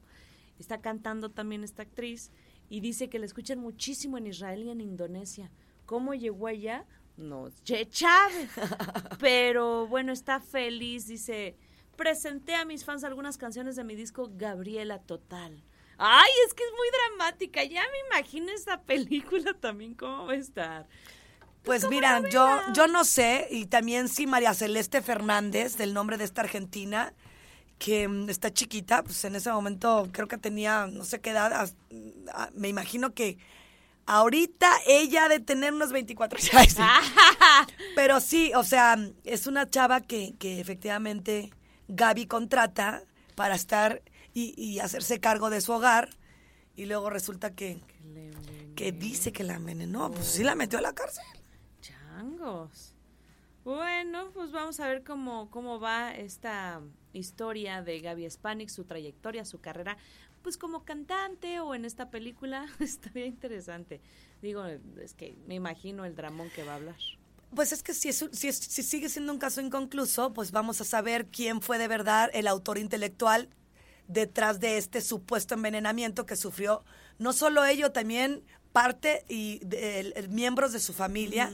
está 0.59 0.81
cantando 0.81 1.31
también 1.31 1.63
esta 1.63 1.81
actriz, 1.83 2.29
y 2.69 2.81
dice 2.81 3.09
que 3.09 3.19
la 3.19 3.25
escuchan 3.25 3.57
muchísimo 3.59 4.17
en 4.17 4.27
Israel 4.27 4.63
y 4.63 4.69
en 4.69 4.81
Indonesia. 4.81 5.49
¿Cómo 5.85 6.13
llegó 6.13 6.47
allá? 6.47 6.85
No, 7.17 7.49
che, 7.63 7.87
Chávez. 7.89 8.49
Pero 9.19 9.87
bueno, 9.87 10.11
está 10.11 10.39
feliz, 10.39 11.07
dice, 11.07 11.55
presenté 11.95 12.55
a 12.55 12.65
mis 12.65 12.83
fans 12.83 13.03
algunas 13.03 13.37
canciones 13.37 13.75
de 13.75 13.83
mi 13.83 13.95
disco 13.95 14.29
Gabriela 14.33 14.99
Total. 14.99 15.63
Ay, 15.97 16.31
es 16.47 16.53
que 16.53 16.63
es 16.63 16.71
muy 16.71 16.87
dramática. 16.89 17.63
Ya 17.63 17.83
me 17.83 18.17
imagino 18.17 18.51
esta 18.51 18.81
película 18.81 19.53
también 19.53 19.93
cómo 19.93 20.25
va 20.25 20.33
a 20.33 20.37
estar. 20.37 20.87
Pues 21.63 21.87
mira, 21.87 22.27
yo, 22.31 22.59
yo 22.73 22.87
no 22.87 23.03
sé, 23.05 23.47
y 23.51 23.67
también 23.67 24.09
sí 24.09 24.25
María 24.25 24.55
Celeste 24.55 25.03
Fernández, 25.03 25.77
del 25.77 25.93
nombre 25.93 26.17
de 26.17 26.23
esta 26.23 26.41
argentina, 26.41 27.13
que 27.77 28.07
mm, 28.07 28.29
está 28.31 28.51
chiquita, 28.51 29.03
pues 29.03 29.23
en 29.25 29.35
ese 29.35 29.51
momento 29.51 30.09
creo 30.11 30.27
que 30.27 30.39
tenía 30.39 30.87
no 30.87 31.03
sé 31.03 31.21
qué 31.21 31.29
edad, 31.29 31.71
me 32.53 32.67
imagino 32.67 33.13
que 33.13 33.37
ahorita 34.11 34.69
ella 34.87 35.25
ha 35.25 35.29
de 35.29 35.39
tener 35.39 35.73
unos 35.73 35.91
24 35.91 36.37
años. 36.37 36.51
Ay, 36.53 36.69
sí. 36.69 36.81
Pero 37.95 38.19
sí, 38.19 38.51
o 38.55 38.63
sea, 38.63 38.97
es 39.23 39.47
una 39.47 39.69
chava 39.69 40.01
que, 40.01 40.35
que 40.37 40.59
efectivamente 40.59 41.51
Gaby 41.87 42.25
contrata 42.25 43.03
para 43.35 43.55
estar 43.55 44.01
y, 44.33 44.53
y 44.61 44.79
hacerse 44.79 45.19
cargo 45.19 45.49
de 45.49 45.61
su 45.61 45.71
hogar, 45.71 46.09
y 46.75 46.85
luego 46.85 47.09
resulta 47.09 47.53
que, 47.53 47.81
que 48.75 48.91
dice 48.91 49.31
que 49.31 49.43
la 49.43 49.55
envenenó, 49.55 50.11
pues 50.11 50.25
sí 50.27 50.43
la 50.43 50.55
metió 50.55 50.79
a 50.79 50.81
la 50.81 50.93
cárcel. 50.93 51.25
Changos. 51.81 52.90
Bueno, 53.63 54.31
pues 54.33 54.51
vamos 54.51 54.79
a 54.79 54.87
ver 54.87 55.03
cómo, 55.03 55.49
cómo 55.51 55.79
va 55.79 56.11
esta 56.11 56.81
historia 57.13 57.81
de 57.83 57.99
Gaby 57.99 58.29
Spanik, 58.29 58.69
su 58.69 58.85
trayectoria, 58.85 59.45
su 59.45 59.59
carrera, 59.59 59.97
pues 60.41 60.57
como 60.57 60.83
cantante 60.83 61.59
o 61.59 61.75
en 61.75 61.85
esta 61.85 62.09
película, 62.09 62.65
estaría 62.79 63.25
interesante. 63.27 64.01
Digo, 64.41 64.65
es 64.65 65.13
que 65.13 65.35
me 65.47 65.55
imagino 65.55 66.05
el 66.05 66.15
dramón 66.15 66.49
que 66.49 66.63
va 66.63 66.73
a 66.73 66.75
hablar. 66.75 66.95
Pues 67.53 67.71
es 67.73 67.83
que 67.83 67.93
si, 67.93 68.09
es 68.09 68.25
si, 68.31 68.47
es- 68.47 68.57
si 68.57 68.81
sigue 68.81 69.09
siendo 69.09 69.31
un 69.33 69.37
caso 69.39 69.61
inconcluso, 69.61 70.33
pues 70.33 70.51
vamos 70.51 70.81
a 70.81 70.85
saber 70.85 71.27
quién 71.27 71.61
fue 71.61 71.77
de 71.77 71.87
verdad 71.87 72.29
el 72.33 72.47
autor 72.47 72.77
intelectual 72.79 73.49
detrás 74.07 74.59
de 74.59 74.77
este 74.77 75.01
supuesto 75.01 75.53
envenenamiento 75.53 76.25
que 76.25 76.35
sufrió 76.35 76.83
no 77.19 77.33
solo 77.33 77.63
ello, 77.65 77.91
también 77.91 78.41
parte 78.71 79.23
y 79.27 79.59
de- 79.63 79.99
el- 79.99 80.13
el- 80.15 80.29
miembros 80.29 80.71
de 80.73 80.79
su 80.79 80.93
familia, 80.93 81.51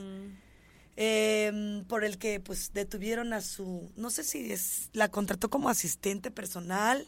eh, 0.98 1.84
por 1.88 2.04
el 2.04 2.18
que 2.18 2.40
pues 2.40 2.74
detuvieron 2.74 3.32
a 3.32 3.42
su, 3.42 3.92
no 3.96 4.10
sé 4.10 4.24
si 4.24 4.52
es, 4.52 4.90
la 4.94 5.10
contrató 5.10 5.50
como 5.50 5.70
asistente 5.70 6.32
personal, 6.32 7.08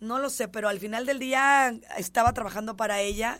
no 0.00 0.18
lo 0.18 0.28
sé, 0.30 0.48
pero 0.48 0.68
al 0.68 0.80
final 0.80 1.06
del 1.06 1.20
día 1.20 1.72
estaba 1.96 2.32
trabajando 2.34 2.76
para 2.76 3.00
ella 3.00 3.38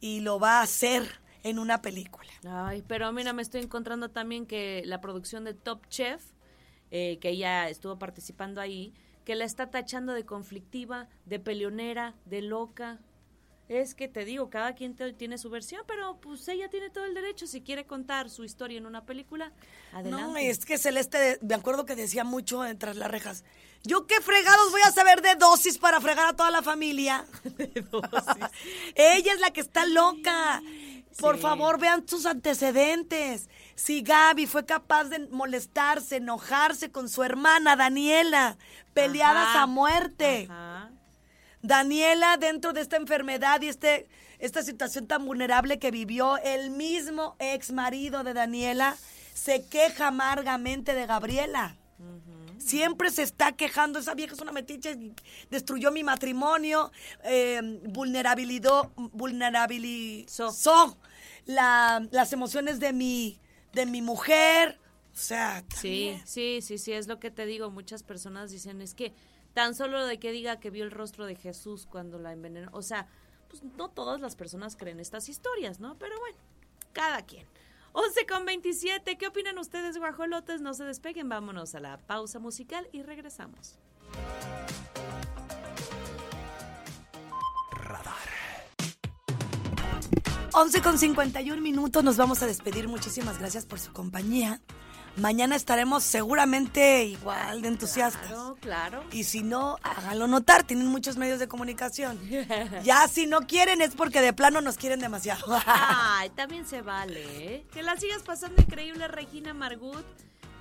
y 0.00 0.20
lo 0.20 0.40
va 0.40 0.58
a 0.58 0.62
hacer 0.62 1.06
en 1.42 1.58
una 1.58 1.82
película. 1.82 2.30
Ay, 2.48 2.82
pero 2.88 3.12
mira, 3.12 3.34
me 3.34 3.42
estoy 3.42 3.60
encontrando 3.60 4.10
también 4.10 4.46
que 4.46 4.82
la 4.86 5.02
producción 5.02 5.44
de 5.44 5.52
Top 5.52 5.86
Chef, 5.88 6.22
eh, 6.90 7.18
que 7.20 7.28
ella 7.28 7.68
estuvo 7.68 7.98
participando 7.98 8.62
ahí, 8.62 8.94
que 9.26 9.34
la 9.34 9.44
está 9.44 9.70
tachando 9.70 10.14
de 10.14 10.24
conflictiva, 10.24 11.08
de 11.26 11.38
peleonera, 11.38 12.14
de 12.24 12.40
loca. 12.40 12.98
Es 13.68 13.94
que 13.94 14.06
te 14.08 14.24
digo, 14.24 14.50
cada 14.50 14.74
quien 14.74 14.94
te- 14.94 15.12
tiene 15.14 15.38
su 15.38 15.48
versión, 15.48 15.82
pero 15.86 16.18
pues 16.20 16.46
ella 16.48 16.68
tiene 16.68 16.90
todo 16.90 17.04
el 17.04 17.14
derecho. 17.14 17.46
Si 17.46 17.62
quiere 17.62 17.86
contar 17.86 18.28
su 18.28 18.44
historia 18.44 18.76
en 18.78 18.86
una 18.86 19.04
película, 19.06 19.52
adelante. 19.92 20.24
No, 20.26 20.36
es 20.36 20.64
que 20.66 20.76
Celeste, 20.78 21.38
me 21.42 21.54
acuerdo 21.54 21.86
que 21.86 21.94
decía 21.96 22.24
mucho 22.24 22.62
tras 22.78 22.96
las 22.96 23.10
rejas. 23.10 23.44
Yo 23.84 24.06
qué 24.06 24.20
fregados 24.20 24.70
voy 24.72 24.82
a 24.82 24.92
saber 24.92 25.22
de 25.22 25.34
dosis 25.36 25.78
para 25.78 26.00
fregar 26.00 26.26
a 26.26 26.32
toda 26.36 26.50
la 26.50 26.62
familia. 26.62 27.24
Ella 28.94 29.32
es 29.32 29.40
la 29.40 29.50
que 29.52 29.60
está 29.60 29.86
loca. 29.86 30.62
Por 31.18 31.36
Sí. 31.36 31.42
favor, 31.42 31.78
vean 31.78 32.08
sus 32.08 32.24
antecedentes. 32.24 33.48
Si 33.74 34.00
Gaby 34.02 34.46
fue 34.46 34.64
capaz 34.64 35.04
de 35.04 35.18
molestarse, 35.28 36.16
enojarse 36.16 36.90
con 36.90 37.08
su 37.08 37.22
hermana 37.22 37.76
Daniela, 37.76 38.56
peleadas 38.94 39.48
Ajá, 39.48 39.62
a 39.62 39.66
muerte. 39.66 40.46
Ajá. 40.50 40.71
Daniela, 41.62 42.36
dentro 42.36 42.72
de 42.72 42.80
esta 42.80 42.96
enfermedad 42.96 43.60
y 43.62 43.68
este, 43.68 44.08
esta 44.38 44.62
situación 44.62 45.06
tan 45.06 45.24
vulnerable 45.24 45.78
que 45.78 45.90
vivió, 45.90 46.36
el 46.38 46.70
mismo 46.70 47.36
ex 47.38 47.72
marido 47.72 48.24
de 48.24 48.34
Daniela 48.34 48.96
se 49.34 49.64
queja 49.66 50.08
amargamente 50.08 50.94
de 50.94 51.06
Gabriela. 51.06 51.76
Siempre 52.58 53.10
se 53.10 53.22
está 53.22 53.52
quejando, 53.52 53.98
esa 53.98 54.14
vieja 54.14 54.34
es 54.34 54.40
una 54.40 54.52
metiche, 54.52 54.96
destruyó 55.50 55.90
mi 55.90 56.04
matrimonio, 56.04 56.92
eh, 57.24 57.60
vulnerabilizó 57.84 58.92
la- 61.46 62.06
las 62.10 62.32
emociones 62.32 62.78
de 62.80 62.92
mi, 62.92 63.38
de 63.72 63.86
mi 63.86 64.02
mujer. 64.02 64.78
O 65.12 65.16
sea, 65.16 65.64
Sí, 65.76 66.20
sí, 66.24 66.60
sí, 66.62 66.78
sí, 66.78 66.92
es 66.92 67.06
lo 67.06 67.18
que 67.18 67.30
te 67.30 67.46
digo. 67.46 67.70
Muchas 67.70 68.02
personas 68.02 68.50
dicen, 68.50 68.80
es 68.80 68.94
que 68.94 69.12
tan 69.54 69.74
solo 69.74 70.04
de 70.06 70.18
que 70.18 70.32
diga 70.32 70.60
que 70.60 70.70
vio 70.70 70.84
el 70.84 70.90
rostro 70.90 71.26
de 71.26 71.36
Jesús 71.36 71.86
cuando 71.86 72.18
la 72.18 72.32
envenenó. 72.32 72.70
O 72.72 72.82
sea, 72.82 73.06
pues 73.48 73.62
no 73.62 73.88
todas 73.88 74.20
las 74.20 74.36
personas 74.36 74.76
creen 74.76 75.00
estas 75.00 75.28
historias, 75.28 75.80
¿no? 75.80 75.98
Pero 75.98 76.18
bueno, 76.18 76.38
cada 76.92 77.22
quien. 77.22 77.46
11 77.92 78.26
con 78.26 78.46
27, 78.46 79.18
¿qué 79.18 79.26
opinan 79.26 79.58
ustedes, 79.58 79.98
guajolotes? 79.98 80.62
No 80.62 80.72
se 80.72 80.84
despeguen, 80.84 81.28
vámonos 81.28 81.74
a 81.74 81.80
la 81.80 81.98
pausa 81.98 82.38
musical 82.38 82.88
y 82.92 83.02
regresamos. 83.02 83.78
11 90.54 90.82
con 90.82 90.98
51 90.98 91.62
minutos, 91.62 92.04
nos 92.04 92.18
vamos 92.18 92.42
a 92.42 92.46
despedir. 92.46 92.86
Muchísimas 92.86 93.38
gracias 93.38 93.64
por 93.64 93.80
su 93.80 93.90
compañía. 93.92 94.60
Mañana 95.16 95.56
estaremos 95.56 96.02
seguramente 96.04 97.04
igual 97.04 97.60
de 97.60 97.68
entusiastas. 97.68 98.26
Claro, 98.28 98.56
claro. 98.60 99.04
Y 99.12 99.24
si 99.24 99.42
no, 99.42 99.76
háganlo 99.82 100.26
notar, 100.26 100.64
tienen 100.64 100.86
muchos 100.86 101.16
medios 101.16 101.38
de 101.38 101.48
comunicación. 101.48 102.18
Ya 102.82 103.06
si 103.08 103.26
no 103.26 103.42
quieren 103.42 103.80
es 103.82 103.94
porque 103.94 104.20
de 104.20 104.32
plano 104.32 104.60
nos 104.60 104.76
quieren 104.76 105.00
demasiado. 105.00 105.44
Ay, 105.66 106.30
también 106.30 106.66
se 106.66 106.82
vale, 106.82 107.22
¿eh? 107.54 107.66
Que 107.72 107.82
la 107.82 107.96
sigas 107.96 108.22
pasando 108.22 108.60
increíble, 108.62 109.06
Regina 109.08 109.54
Margut, 109.54 110.04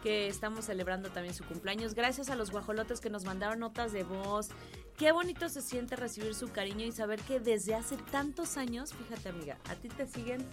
que 0.02 0.28
estamos 0.28 0.66
celebrando 0.66 1.10
también 1.10 1.34
su 1.34 1.44
cumpleaños. 1.44 1.94
Gracias 1.94 2.30
a 2.30 2.36
los 2.36 2.52
guajolotes 2.52 3.00
que 3.00 3.10
nos 3.10 3.26
mandaron 3.26 3.60
notas 3.60 3.92
de 3.92 4.04
voz, 4.04 4.50
qué 4.98 5.12
bonito 5.12 5.50
se 5.50 5.62
siente 5.62 5.96
recibir 5.96 6.36
su 6.36 6.52
cariño 6.52 6.86
y 6.86 6.92
saber 6.92 7.22
que 7.22 7.40
desde 7.40 7.76
hace 7.76 7.98
tantos 7.98 8.58
años, 8.58 8.94
fíjate 8.94 9.30
amiga, 9.30 9.58
a 9.70 9.76
ti 9.76 9.90
te 9.90 10.08
siguen 10.08 10.46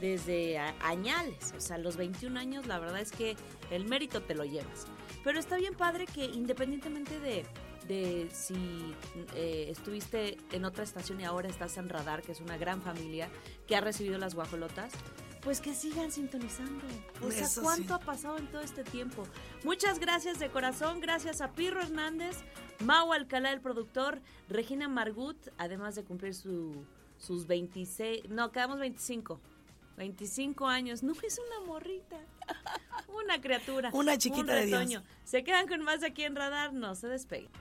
desde 0.00 0.58
añales, 0.58 1.54
o 1.56 1.60
sea, 1.60 1.78
los 1.78 1.96
21 1.96 2.38
años, 2.38 2.66
la 2.66 2.78
verdad 2.78 3.00
es 3.00 3.12
que 3.12 3.36
el 3.70 3.86
mérito 3.86 4.22
te 4.22 4.34
lo 4.34 4.44
llevas. 4.44 4.86
Pero 5.24 5.38
está 5.38 5.56
bien 5.56 5.74
padre 5.74 6.06
que 6.06 6.24
independientemente 6.24 7.18
de, 7.18 7.44
de 7.88 8.28
si 8.30 8.94
eh, 9.34 9.66
estuviste 9.70 10.36
en 10.52 10.64
otra 10.64 10.84
estación 10.84 11.20
y 11.20 11.24
ahora 11.24 11.48
estás 11.48 11.76
en 11.78 11.88
Radar, 11.88 12.22
que 12.22 12.32
es 12.32 12.40
una 12.40 12.56
gran 12.58 12.82
familia 12.82 13.28
que 13.66 13.76
ha 13.76 13.80
recibido 13.80 14.18
las 14.18 14.34
guajolotas, 14.34 14.92
pues 15.46 15.60
que 15.60 15.76
sigan 15.76 16.10
sintonizando. 16.10 16.84
O 17.22 17.30
sea, 17.30 17.44
Eso 17.44 17.62
¿cuánto 17.62 17.96
sí. 17.96 18.02
ha 18.02 18.04
pasado 18.04 18.36
en 18.36 18.48
todo 18.48 18.62
este 18.62 18.82
tiempo? 18.82 19.22
Muchas 19.62 20.00
gracias 20.00 20.40
de 20.40 20.50
corazón, 20.50 20.98
gracias 20.98 21.40
a 21.40 21.52
Pirro 21.52 21.80
Hernández, 21.80 22.38
Mau 22.84 23.12
Alcalá, 23.12 23.52
el 23.52 23.60
productor, 23.60 24.20
Regina 24.48 24.88
Margut, 24.88 25.36
además 25.56 25.94
de 25.94 26.02
cumplir 26.02 26.34
su, 26.34 26.84
sus 27.16 27.46
26, 27.46 28.28
no, 28.28 28.50
quedamos 28.50 28.80
25. 28.80 29.40
25 29.96 30.66
años, 30.66 31.04
no 31.04 31.12
es 31.12 31.38
una 31.38 31.64
morrita, 31.64 32.18
una 33.08 33.40
criatura. 33.40 33.90
Una 33.92 34.18
chiquita 34.18 34.40
un 34.40 34.46
de 34.48 34.66
Dios. 34.66 35.04
Se 35.22 35.44
quedan 35.44 35.68
con 35.68 35.80
más 35.82 36.02
aquí 36.02 36.24
en 36.24 36.34
Radar, 36.34 36.72
no 36.72 36.96
se 36.96 37.06
despeguen. 37.06 37.52